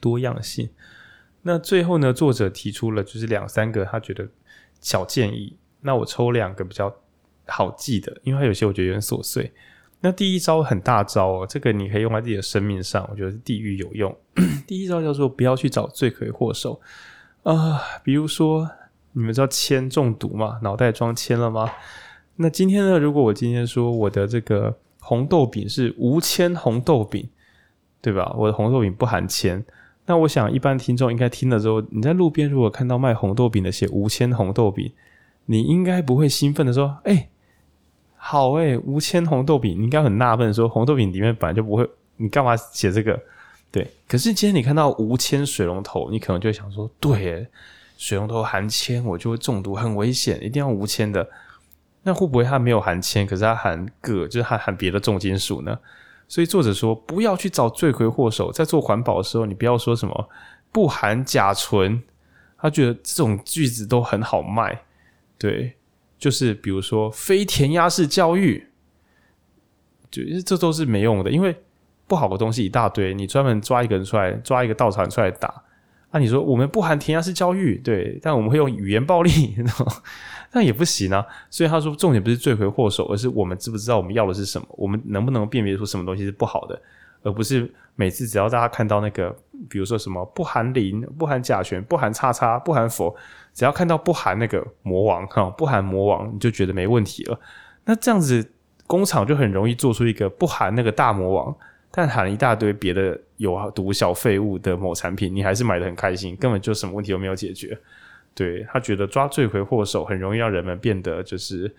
[0.00, 0.70] 多样性。
[1.42, 4.28] 那最后呢，作者提出了就是两三个他觉得
[4.80, 6.94] 小建议，那我抽两个比较
[7.46, 9.52] 好记的，因为他有些我觉得有点琐碎。
[10.00, 14.16] 那第一招很大招哦，这个你可以用在自己的生命上，我觉得是地狱有用。
[14.64, 16.80] 第一招叫做不要去找罪魁祸首
[17.42, 18.70] 啊、比如说。
[19.14, 20.58] 你们知道铅中毒吗？
[20.62, 21.70] 脑袋装铅了吗？
[22.36, 22.98] 那今天呢？
[22.98, 27.28] 如果我今天说我的这个红豆饼是无铅红豆饼，
[28.02, 28.34] 对吧？
[28.36, 29.64] 我的红豆饼不含铅，
[30.06, 34.92] 那我想一般听众应该听了之后，你在路边如果看到卖红豆饼的写无铅红豆饼，
[35.46, 37.28] 你应该不会兴奋的说：“哎、
[38.16, 43.22] 好哎、无铅红豆饼。”你应该很纳闷说：“红豆饼里面本来就不会，你干嘛写这个？”
[43.70, 43.86] 对。
[44.08, 47.48] 可是今天你看到无铅水龙头，你可能就想说：“对、欸。”
[48.04, 51.26] 水龙头含铅，我就会中毒，很危险，一定要无铅的。
[52.02, 55.78] 那会不会它没有含铅，可是它含铬，就是它含别的重金属呢？
[56.28, 60.28] 所以作者说，不要去找罪魁祸首，在做环保的时候，你不要说什么
[60.70, 62.02] 不含甲醇，
[62.58, 64.82] 他觉得这种句子都很好卖。
[65.38, 65.74] 对，
[66.18, 68.68] 就是比如说非填鸭式教育，
[70.10, 71.56] 就这都是没用的，因为
[72.06, 75.63] 不好的东西一大堆，你专门抓一个人出来，抓一个稻草人出来打。
[76.14, 79.56] 那、你说我们不含填鸭式教育，对，但我们会用语言暴力，
[80.54, 81.26] 那也不行啊。
[81.50, 86.80] 所以他说，重点不是罪魁祸首，而是我们知不知道我们要的是什么，我们能不能辨别出什么东西是不好的，
[87.24, 89.36] 而不是每次只要大家看到那个，
[89.68, 93.12] 比如说什么不含磷、不含甲醛、不含叉叉、不含氟，
[93.52, 97.40] 只要看到不含那个魔王哈，不含魔王，你就觉得没问题了。
[97.86, 98.52] 那这样子
[98.86, 101.56] 工厂就很容易做出一个不含那个大魔王。
[101.96, 107.78] 但喊了一大堆别的有毒小废物的某产品，你还是买的很开心，根本就什么问题都没有解决。
[108.34, 111.72] 对，他觉得抓罪魁祸首很容易让人们变得就是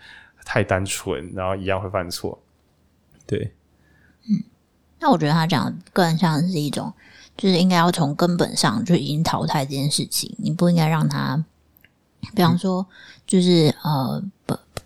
[0.46, 2.42] 太单纯，然后一样会犯错。
[3.28, 3.52] 对，
[4.30, 4.40] 嗯，
[5.02, 6.94] 那我觉得他讲更像是一种，
[7.36, 11.44] 就是应该要从根本上就已经淘汰这件事情，你不应该让他，
[12.34, 12.88] 比方说，
[13.28, 14.24] 就是、嗯、呃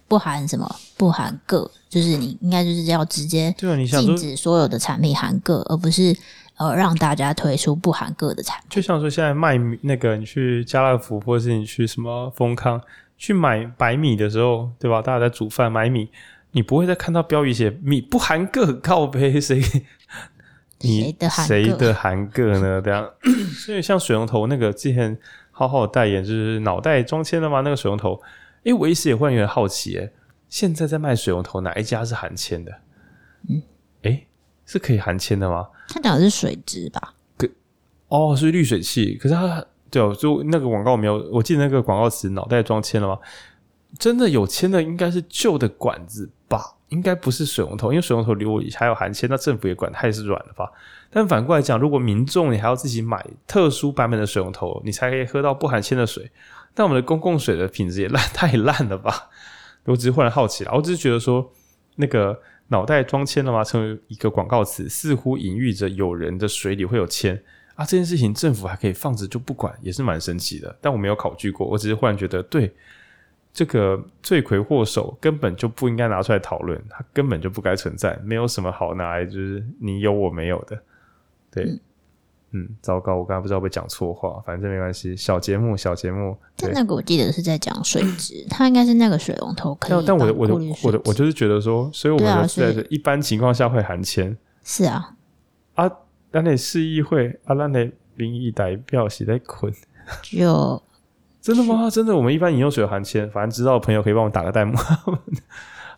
[0.10, 0.19] 不。
[0.19, 6.14] 含什么，不含铬，就是你应该就是要直接禁止所有的产品含铬，而不是
[6.57, 8.68] 呃让大家推出不含铬的产品。
[8.69, 12.81] 就像说现在卖那个，你去家乐福或者是你去什么丰康
[13.18, 15.02] 去买白米的时候，对吧？
[15.02, 16.10] 大家在煮饭买米，
[16.52, 19.61] 你不会再看到标语写米不含铬，靠北谁？
[20.81, 21.15] 你
[21.45, 22.81] 谁的含铬呢？
[22.81, 23.10] 这样，
[23.65, 25.18] 所以像水龙头那个之前
[25.52, 27.61] 好好代言，就是脑袋装铅的吗？
[27.61, 28.22] 那个水龙头，
[28.64, 30.11] 哎，我一时也忽然有点好奇，哎，
[30.49, 32.72] 现在在卖水龙头哪一家是含铅的？
[33.49, 33.61] 嗯，
[34.03, 34.26] 哎，
[34.65, 35.68] 是可以含铅的吗？
[35.88, 37.14] 他讲的是水质吧？
[37.38, 37.48] 可
[38.10, 39.15] 哦，是滤水器。
[39.15, 43.18] 可是它对哦，就那个广告没有，我记得那个广告词“脑袋装铅”了吗？
[43.98, 46.76] 真的有铅的应该是旧的管子吧？
[46.90, 50.72] 应该不是水龙头，因为水龙头如果还有含铅，那政府也管太是软了吧？
[51.10, 56.31] 但反过来讲，如果民众你还要自己买特殊版本的水龙头，你才可以喝到不含铅的水，
[56.73, 59.29] 但我们的公共水的品质也烂 太烂了吧？
[59.85, 61.51] 我只是忽然好奇了，我只是觉得说，
[61.95, 63.63] 那个脑袋装铅了吗？
[63.63, 67.41] 成为一个广告词，似乎隐喻着有人的水里会有铅
[67.75, 67.85] 啊！
[67.85, 70.77] 这件事情政府还可以放着就不管，也是蛮神奇的。
[70.79, 72.73] 但我没有考据过，我只是忽然觉得对。
[73.51, 80.79] 这个罪魁祸首根本就不应该拿出来讨论，它根本就不该存在，没有什么好拿来就是你有我没有的，
[81.51, 81.79] 对，
[82.51, 86.35] 嗯，糟糕，我刚才不知道被讲错话，反正没关系，小节目，小节目。
[86.55, 90.03] 但那个我记得是在讲水质，它应该是那个水龙头可以。
[90.05, 90.53] 但我的我的
[90.84, 94.35] 我的我就是觉得说，所以我们在一般情况下会含铅。
[94.63, 95.15] 是啊，
[95.76, 95.91] 啊，
[96.31, 99.73] 那你市议会啊，那你民意代表是在困
[100.23, 100.81] 就。
[101.41, 101.89] 真的吗？
[101.89, 104.76] 真的，我们一般饮用水有含铅，反正知道的朋友可以帮我打个弹幕。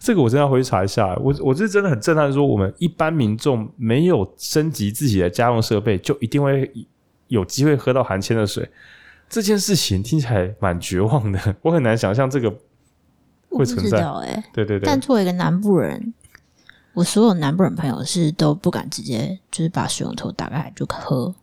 [0.02, 1.16] 这个我真的要回去查一下。
[1.18, 6.70] 我我是真的很震撼，说我们一般民众没有升级自己的家用设备，就一定会
[7.28, 8.68] 有机会喝到含铅的水。
[9.30, 12.52] 这件事情听起来蛮绝望的， 我很难想象这个
[13.50, 14.00] 会存在。
[14.00, 14.88] 哎，对对对。
[14.88, 16.12] 但作为一个南部人，
[16.94, 21.34] 我所有南部人朋友是都不敢直接就是把水龙头打开就喝，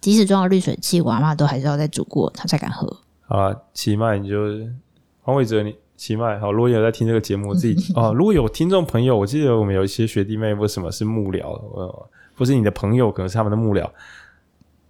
[0.00, 2.96] 即使装了滤水器，我阿妈都还是要再煮过，他才敢喝。
[3.26, 4.36] 啊，起码，你就
[5.20, 6.52] 黄伟哲，你奇迈好。
[6.52, 11.52] 如果有在听这个节目，我自己啊，如果有听众朋友，我记得我们有一些学弟妹，为什么是幕僚？
[11.74, 13.88] 呃，不是你的朋友，可能是他们的幕僚，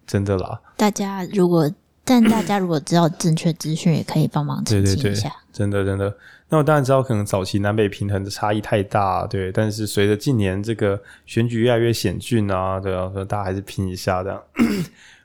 [0.06, 0.60] 真的啦。
[0.76, 1.70] 大家如果，
[2.04, 5.30] 但大家如果知道正确资讯，也可以帮忙澄清一下。
[5.52, 6.16] 真的，真的。
[6.48, 9.50] 那我当然知道，可能早期南北平衡的差异太大，对。
[9.50, 14.42] 但是随着近年这个选举越来越险峻啊，对啊，大家还是拼一下这样。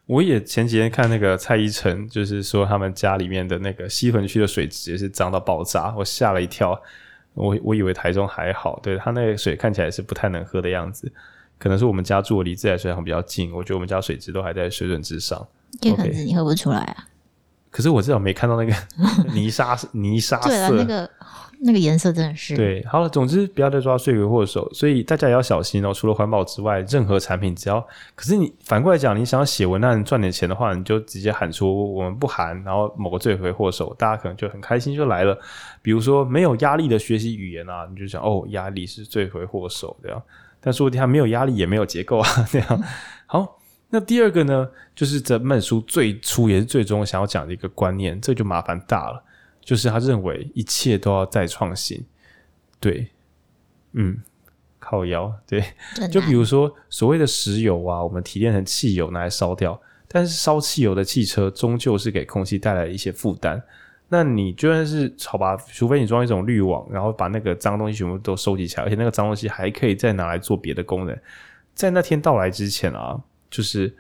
[0.10, 6.72] 我也前几天看那个蔡依晨，就是说他们家里面的那个西屯区的水质也是脏到爆炸，我吓了一跳。
[7.36, 11.12] 我我以为台中还好，对，他那个水看起来是不太能喝的样子，
[11.60, 15.48] 可能是我们家住的离自来水厂比较近，我觉得我们家水质都还在水准之上。
[15.80, 17.06] 这样子你喝不出来啊？
[17.70, 18.76] 可是我至少没看到那个
[19.32, 20.50] 泥沙泥沙色。
[20.50, 21.10] 对了，那个。
[21.62, 25.94] 那个颜色真的是对，好了，总之不要再抓罪魁祸首，所以大家也要小心哦。
[25.94, 35.38] 除了环保之外，任何产品只要，可是你反过来讲，你想要写文案赚点钱的话，你就直接喊出我们不含，然后某个罪魁祸首，大家可能就很开心就来了。
[35.82, 40.22] 比如说没有压力的学习语言啊，你就想哦，压力是罪魁祸首这样，
[40.62, 42.84] 但说不定他没有压力也没有结构啊这样。
[43.26, 43.60] 好，
[43.90, 44.66] 那第二个呢，
[44.96, 49.22] 就是这本书最初也是最终想要讲的一个观念，这就麻烦大了。
[49.70, 52.04] 就是他认为一切都要再创新，
[52.80, 53.08] 对，
[53.92, 54.20] 嗯，
[54.80, 55.64] 靠腰，对，
[56.12, 63.62] 就比如说所谓的石油啊，我们提炼成汽油拿来烧掉，但是烧汽油的汽车终究是给空气带来一些负担。
[64.08, 71.16] 那你就算是好吧，除非你装一种滤网，然后把那个脏东西全部都收集起来，而且那个脏东西还可以再拿来做别的功能。
[71.76, 73.22] 在那天到来之前啊，
[73.52, 73.96] 就是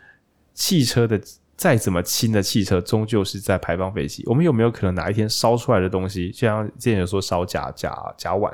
[0.55, 1.21] 汽车的。
[1.60, 4.23] 再怎么轻的汽车，终究是在排放废气。
[4.27, 8.49] 我们有没有可能哪一天烧出来的东西，就像之前有说烧甲甲甲烷，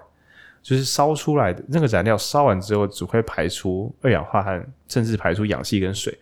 [0.64, 6.18] 就是烧出来的那个燃料烧完之后，只会排出二氧化碳，甚至排出氧气跟水。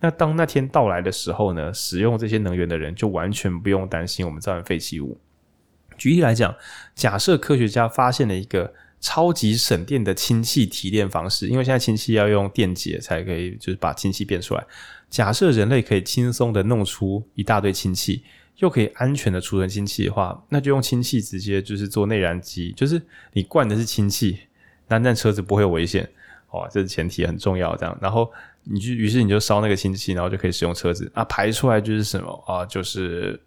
[0.00, 5.16] 那当那天到来的时候呢，使用这些能源的人就完全不用担心我们造成废弃物。
[5.96, 6.52] 举例来讲，
[6.96, 14.66] 假设科学家发现了一个超级省电的氢气提炼方式，因为现在氢气要用电解才可以，就是把氢气变出来。
[15.14, 18.24] 假设人类可以轻松的弄出一大堆氢气，
[18.56, 23.00] 又可以安全的储存氢气的话，那就用氢气直接就是做内燃机，就是
[23.32, 24.40] 你灌的是氢气，
[24.88, 26.10] 那那车子不会有危险，
[26.50, 27.76] 哇，这是前提很重要。
[27.76, 28.28] 这样，然后
[28.64, 33.40] 你就于是你就烧那个氢气，然后就可以使用车子啊，排出来就是什么啊，就是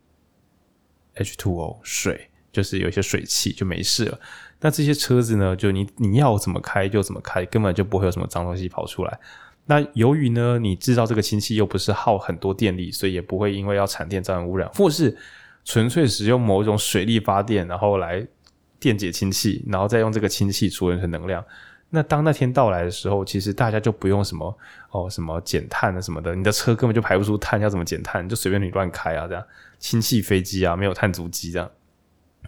[1.18, 4.18] H2O 水，就是有一些水汽就没事了。
[4.62, 9.20] 那这些车子呢，就你你要怎么开就怎么开，根本就不会有什么脏东西跑出来。
[9.70, 15.16] 那由于呢，你制造这个氢气又不是耗很多电力，所以也不会因为要产电造成污染，或是
[15.66, 18.26] 纯粹使用某一种水力发电，然后来
[18.80, 21.44] 电解氢气，然后再用这个氢气储存成能量。
[21.90, 24.58] 那当那天到来的时候，其实大家就不用什么
[24.92, 28.28] 哦什么减碳啊什么的，你的车根本就排不出碳，要怎么减碳？
[28.28, 29.44] 就随便你乱开啊，这样
[29.80, 31.70] 氢气飞机啊，没有碳足迹这样。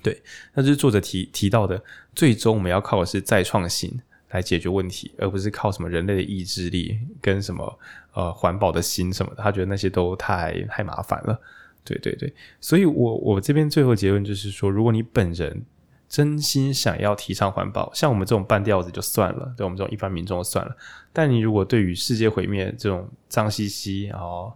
[0.02, 0.22] 对，
[0.54, 1.82] 那就是作者提提到的，
[2.16, 4.00] 最终我们要靠的是再创新。
[4.30, 7.80] 来解决问题，而不是靠什么人类的意志力跟什么
[8.14, 9.44] 呃环保的心什么的。
[9.44, 11.40] 他觉得那些都太太麻烦了。
[11.84, 15.64] 对对对，所以我我这边最后结论就是说，如果你本人
[16.08, 20.76] 真心想要提倡环保，像我们这种半吊子就算了，对我们这种一般民众算了。
[21.14, 24.54] 但你如果对于世界毁灭这种脏兮兮，然后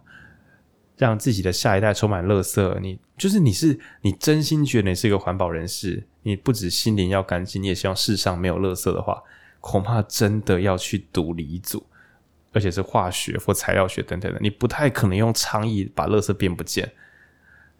[0.96, 9.20] 让自己的下一代充满垃圾，你就是你是你真心觉得你是一个环保人士，你不止心灵要干净，你也希望世上没有垃圾的话，
[9.66, 11.82] 恐怕真的要去读理组，
[12.52, 16.92] 而且是化学或材料学等等的，你不太可能用倡议把垃圾变不见。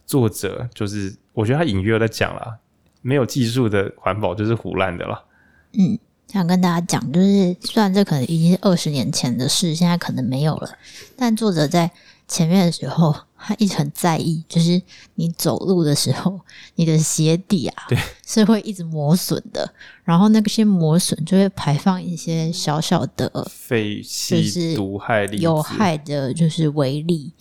[0.06, 2.56] 作者就是，我觉得他隐约在讲啦，
[3.02, 5.26] 没有技术的环保就是胡烂的了。
[5.72, 10.78] 嗯，想跟大家讲，就是虽然这可能已经是二十年前的事，现在可能没有了，
[11.18, 11.90] 但作者在
[12.26, 13.14] 前面的时候，
[13.46, 14.80] 他一直很在意，就是
[15.14, 16.40] 你走路的时候，
[16.74, 19.72] 你的鞋底啊，对，是会一直磨损的，
[20.02, 27.32] 然后那个些磨损就会排放一些小小的废气、毒害、有害的，就是微粒，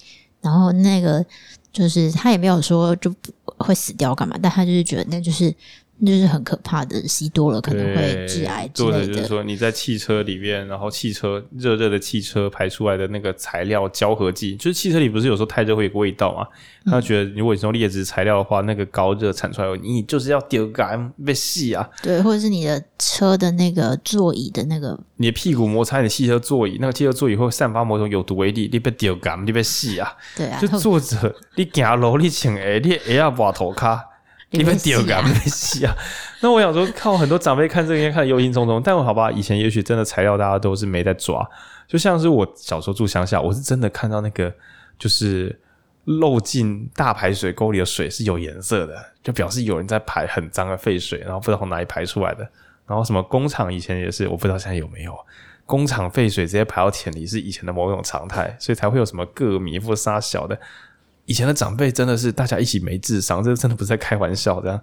[0.41, 1.25] 然后那个。
[1.73, 5.51] 就是他也没有说就不会死掉干嘛，但他就是觉得那就是。
[6.05, 9.07] 就是很可怕的，吸多了可能会致癌之类的。
[9.07, 16.45] 就是说你在汽车里面，然后汽车热热的汽车排出来的那个材料胶合剂，就是汽车里不是有时候太热会有个味道嘛？
[16.85, 21.89] 他觉得如果你用劣质材料的话，那个高热产出来，你就是要丢干被吸啊。
[22.01, 30.11] 对，或者是你的车的那个座椅的那个，你的屁股摩擦你的汽车座椅，那个汽车座椅会散发某种有毒微粒，你被丢干，你被吸啊。
[30.35, 34.03] 对啊，就坐着你走路你穿鞋，你鞋要把头卡。
[34.53, 35.95] 你们第二个没戏啊！
[36.41, 38.79] 那我想说，靠很多长辈看这个应该看忧心忡忡。
[38.83, 41.47] 但我好吧，以前也许真的材料大家都是没在抓，
[41.87, 44.53] 就像是我小时候住乡下，我是真的看到那个
[44.99, 45.59] 就是
[46.05, 52.47] 漏进大排水沟里的水是有颜色的，就表示有人在排很脏的废水，然后不知道从哪里排出来的。
[52.85, 55.17] 然后什么工厂以前也是，我不知道现在有没有
[55.65, 60.59] 工厂废水直接排到田里，是以前的某种常态，所以才会有什么铬米或沙小的。
[61.25, 64.81] 以前的长辈真的是大家一起没智商，这真的不是在开玩笑的。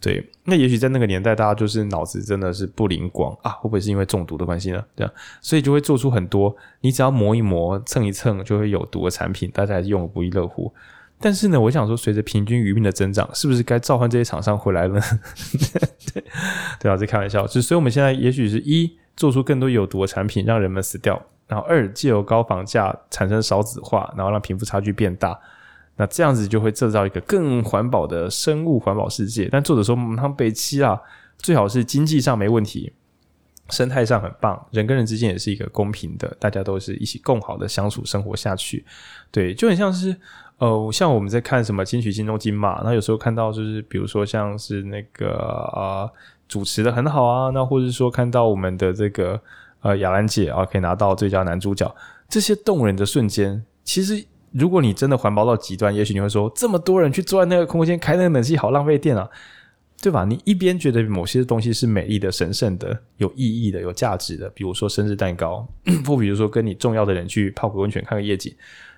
[0.00, 4.82] 对，那也许在那个年代，大家就是脑子真的是不灵光啊，会不会是因为中毒的关系呢？
[4.96, 5.12] 这样，
[5.42, 10.72] 所以就会做出很多你只要磨一磨、蹭一蹭就会有毒的产品，大家还是用的不亦乐乎。
[11.20, 15.02] 但是呢，我想说，随着平均余命的增长，是不是该召唤这些厂商回来了呢？
[16.14, 16.24] 对，
[16.80, 17.46] 对啊，这开玩笑。
[17.46, 21.14] 就所以，我们现在也许是一做出更多有毒的产品，让人们死掉；
[21.46, 25.38] 然后二借由高房价产生少子化，然后让贫富差距变大。
[26.00, 29.50] 那这样子就会制造一个更环保的生物环保世界。
[29.52, 30.98] 但作者说，他们北七啊，
[31.36, 32.90] 最好是经济上没问题，
[33.68, 38.82] 生态上很棒，人跟人之间也是一个公平的，大家都是一起共好的相处生活下去。
[39.30, 40.16] 对，就很像是
[40.56, 46.08] 呃，像我们在看什么金曲金钟金马，那有时候看到就是比如说像是那个啊、
[46.48, 49.38] 主持的很好啊，那或者说看到我们的这个
[49.82, 51.94] 呃雅兰姐啊可以拿到最佳男主角，
[52.26, 54.24] 这些动人的瞬间，其实。
[54.52, 59.28] 如果你真的环保到极端，也许你会说，这么多人去坐在那个空间开那个冷气，好浪费电啊，
[60.02, 60.24] 对吧？
[60.24, 65.66] 你一边觉得某些东西是美丽的、神圣的、有意义的、有价值的，比如说生日蛋糕，
[66.04, 68.52] 或比如说跟你重要的人去泡个温泉、看个夜景，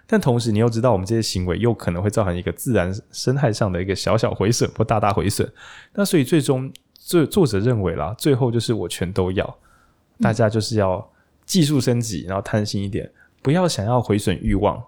[0.07, 5.51] 但同时你又知道，我们这些行为又可能会造成一个自然生态上的一个小小毁损或大大毁损。
[5.93, 9.59] 那所以最终，作作者认为啦，最后就是我全都要，
[10.21, 11.07] 大家就是要
[11.45, 13.11] 技术升级，然后贪心一点，
[13.43, 14.83] 不要想要毁损欲望。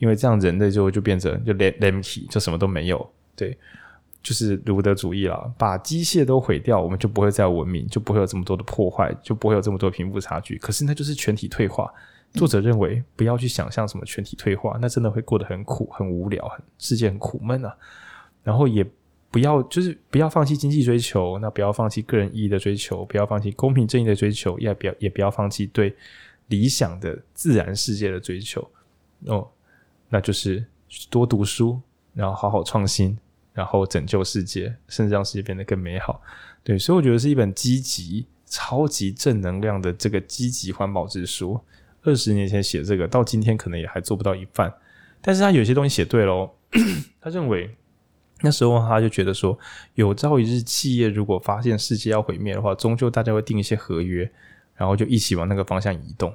[0.00, 3.10] 因为这样，人类就就变成就 empty，就什么都没有。
[3.36, 3.56] 对，
[4.22, 10.58] 就是卢德主义了，把机械都毁掉，我们就不会再文明，就不会有这么多的破坏，就不会有这么多贫富差距。
[10.58, 11.92] 可是那就是全体退化。
[12.32, 17.76] 作者认为，不要去想象什么全体退化，那真的会过得很苦、很无聊、很世界很苦闷啊。
[18.42, 18.86] 然后也
[19.30, 25.94] 不要，就是不要放弃经济追求，那不要放弃个人意义的追求，不要放弃公平正义的追求，也不要也不要放弃对
[26.48, 28.66] 理想的自然世界的追求
[29.26, 29.48] 哦。
[30.12, 30.62] 那就是
[31.08, 31.80] 多读书，
[32.12, 33.16] 然后好好创新，
[33.54, 36.20] 然后拯救世界，甚至让世界变得更美好。
[36.64, 41.60] 对，所以我觉得是一本积极、超级正能量的这个积极环保之书。
[42.02, 44.74] 二十年前写这个，到今天可能也还做不到一半。
[45.20, 46.50] 但是他有些东西写对喽。
[47.20, 47.76] 他认为
[48.40, 49.56] 那时候他就觉得说，
[49.94, 54.28] 有朝一日企业如果发现世界要毁灭的话，终究大家会定一些合约，
[54.74, 56.34] 然后就一起往那个方向移动。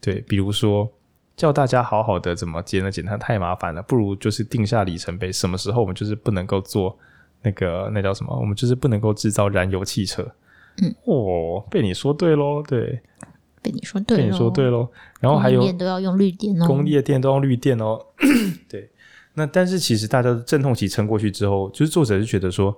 [0.00, 0.90] 对，比如说。
[1.36, 6.96] 叫大家好好的怎么节能减碳太麻烦了，不如就是定下里程碑，什么时候我们就是不能够做
[7.42, 8.38] 那个那叫什么？
[8.38, 10.26] 我们就是不能够制造燃油汽车。
[10.82, 13.00] 嗯，哦，被你说对喽，对，
[13.62, 14.88] 被你说对，被你说对喽。
[15.20, 17.98] 然后还有，电都要用绿电哦，工业电都要用绿电哦。
[18.68, 18.90] 对，
[19.34, 22.76] 那但是其实大家的阵痛期撑过去之后，就是作者是觉得说，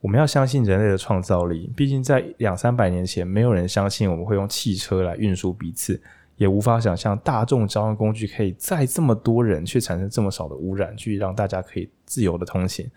[0.00, 1.70] 我们要相信人类的创造力。
[1.76, 6.00] 毕竟在两三百年前，没有人相信我们会用汽车来运输彼此，
[6.36, 12.90] 也无法想象大众交通工具可以载这么多人却产生这么少的污染，去让大家可以自由的通行。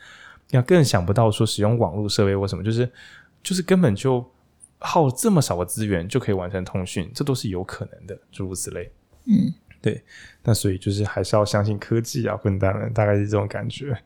[0.51, 2.89] 要更想不到说使用网络设备或什么，就是
[3.43, 4.25] 就是根本就
[4.79, 8.91] 耗这么少的资源就可以完成通讯，这都是有可能的，诸如此类。
[9.25, 10.01] 嗯，对。
[10.43, 14.01] 那所以就是还是要相信科技啊，混蛋们，大概是这种感觉。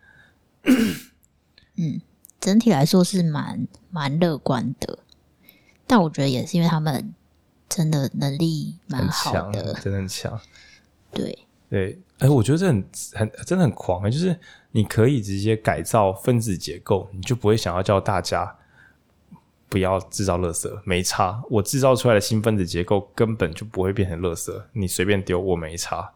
[0.64, 2.02] 嗯，
[2.42, 4.98] 整体来说是蛮蛮乐观的，
[5.86, 7.14] 但我觉得也是因为他们
[7.72, 10.40] 真的能力蛮强的，真的很强。
[11.12, 11.40] 对
[11.70, 14.38] 对，哎、欸，我觉得这很很真的很狂哎、欸，就是。
[14.74, 18.56] 你可以直接改造分子结构，你就不会想要叫大家
[19.68, 20.82] 不要制造垃圾。
[20.86, 26.14] 没差，我制造出来的新分子结构根本就不会变成垃圾，你随便丢我没差。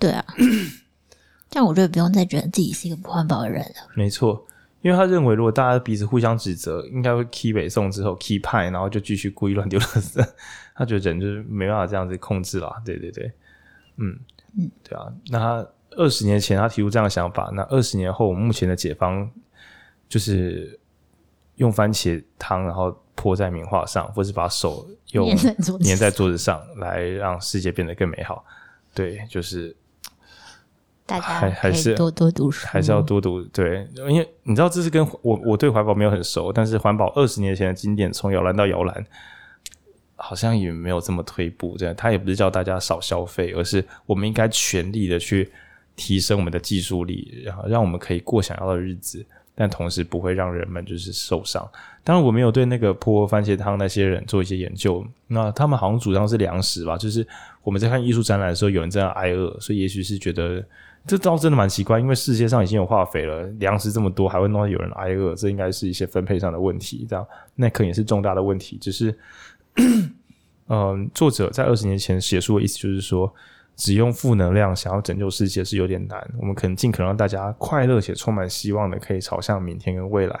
[0.00, 0.24] 对啊，
[1.48, 3.88] 这样我就不用再觉得自己是一个不环保的人了。
[3.94, 4.44] 没错，
[4.82, 10.28] 因为他认为如果大家彼此互相指责，应该会 key 北宋之后 key 派，然后就继续故意乱丢垃圾。
[10.74, 12.82] 他觉得人就是没办法这样子控制啦。
[12.84, 13.32] 对对对，
[13.96, 14.18] 嗯
[14.58, 15.66] 嗯，对啊，那他。
[15.96, 19.30] 二十年前他提出这样的想法，那二十年后，目前的解方
[20.08, 20.76] 就是
[21.54, 28.44] 用番茄汤，然后泼在名画上，或是把手用粘在桌子上，来让世界变得更美好。
[28.92, 29.76] 对，就是
[31.06, 33.40] 大家还还是多多读书，还是要多读。
[33.44, 39.06] 对，因为你知道这是跟我我对环保没有很熟，但是环保二十年前的经典，从摇篮到摇篮。
[40.24, 45.50] 好像也没有这么退步，这样他也不是叫大家少消费，而是我们应该全力的去。
[45.96, 49.24] 提升我们的技术力，然后让我们可以过想要的日子，
[49.54, 51.64] 但同时不会让人们就是受伤。
[52.02, 55.06] 当然，我没有对那个泼番茄汤那些人做一些研究。
[55.28, 56.96] 那他们好像主张是粮食吧？
[56.96, 57.24] 就是
[57.62, 60.60] 我们在看艺术展览的时候，有人在那挨饿，所以也许是觉得
[61.06, 62.00] 这倒真的蛮奇怪。
[62.00, 67.06] 因为世界上已经有化肥了，粮食这么多，还会弄到有人挨饿，这应该是一些分配上的问题。
[67.08, 67.24] 这样
[67.54, 68.76] 那可能也是重大的问题。
[68.80, 69.16] 只是，
[70.68, 73.34] 嗯， 作者在二十年前写书的意思就是说。
[73.76, 80.40] 只用负能量想要拯救世界是有点难，我们可能尽可能让大家快乐且充满希望的，可以朝向明天跟未来。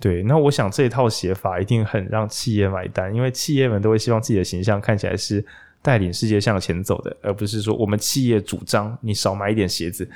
[0.00, 5.44] 对，那我想这一套写法一定很让企业买单，因为企业们都会希望自己的形象看起来是
[5.82, 10.08] 带领世界向前走的，而不是说我们企业主张你少买一点鞋子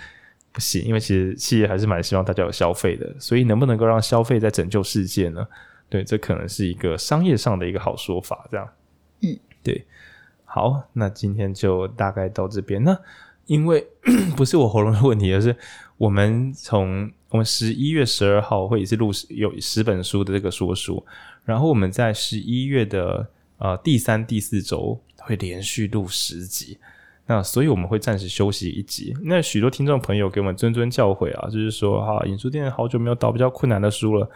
[0.50, 5.46] 不行，因为其实企业还是蛮希望大家有消费的，所以能不能够让消费在拯救世界呢？
[5.88, 8.68] 对，这可能是一个商业上的一个好说法，这样。
[9.22, 9.84] 嗯，对。
[10.44, 12.82] 好，那今天就大概到这边。
[12.82, 12.98] 那
[13.46, 13.86] 因为
[14.36, 15.54] 不是我喉咙的问题，而是
[15.96, 21.04] 我们从我们十一月十二号会一次录有十本书的这个说书，
[21.44, 23.26] 然后我们在十一月的
[23.58, 26.78] 呃第三、第四周会连续录十集。
[27.26, 29.14] 那所以我们会暂时休息一集。
[29.22, 34.30] 那许多听众朋友给我们谆谆教诲啊，就是说哈，影书店好久没有导比较困难的书了。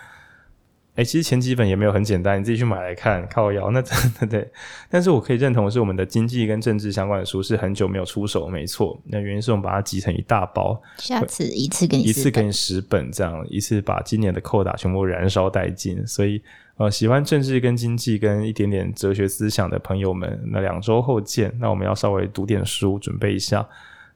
[0.94, 3.26] 哎、欸，其实前几本也没有很简单，你自己去买来看。
[3.28, 4.52] 靠腰，那真的对。
[4.90, 9.00] 但是我可以认同的是，我们的经济跟政治相关的书是很久没有出手，没错。
[9.06, 16.06] 那原因是我们把它集成一大包，下次一次给你一次给你十本，这样一次把今年的扣打全部燃烧殆尽。
[16.06, 16.42] 所以，
[16.76, 21.50] 呃，喜欢政治跟经济跟一点点哲学思想的朋友们，那两周后见。
[21.58, 23.66] 那我们要稍微读点书，准备一下。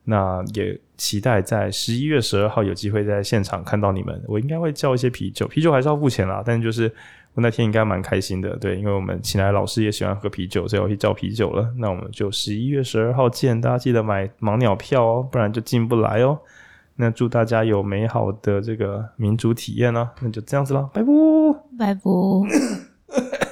[0.08, 4.22] 那也期待在十一月十二号有机会在现场看到你们。
[4.28, 6.42] 我应该会叫一些啤酒，啤酒还是要付钱啦。
[6.46, 6.84] 但就是
[7.34, 11.68] 我那天应该蛮开心的，对，因为我们请来老师也喜欢喝啤酒，所以我去叫啤酒了。
[11.76, 16.38] 那我们就十一月十二号见，大家记得买盲鸟票哦，不然就进不来哦。
[16.94, 20.08] 那祝大家有美好的这个民主体验哦。
[20.20, 21.08] 那就这样子了，拜拜，
[21.78, 22.00] 拜拜。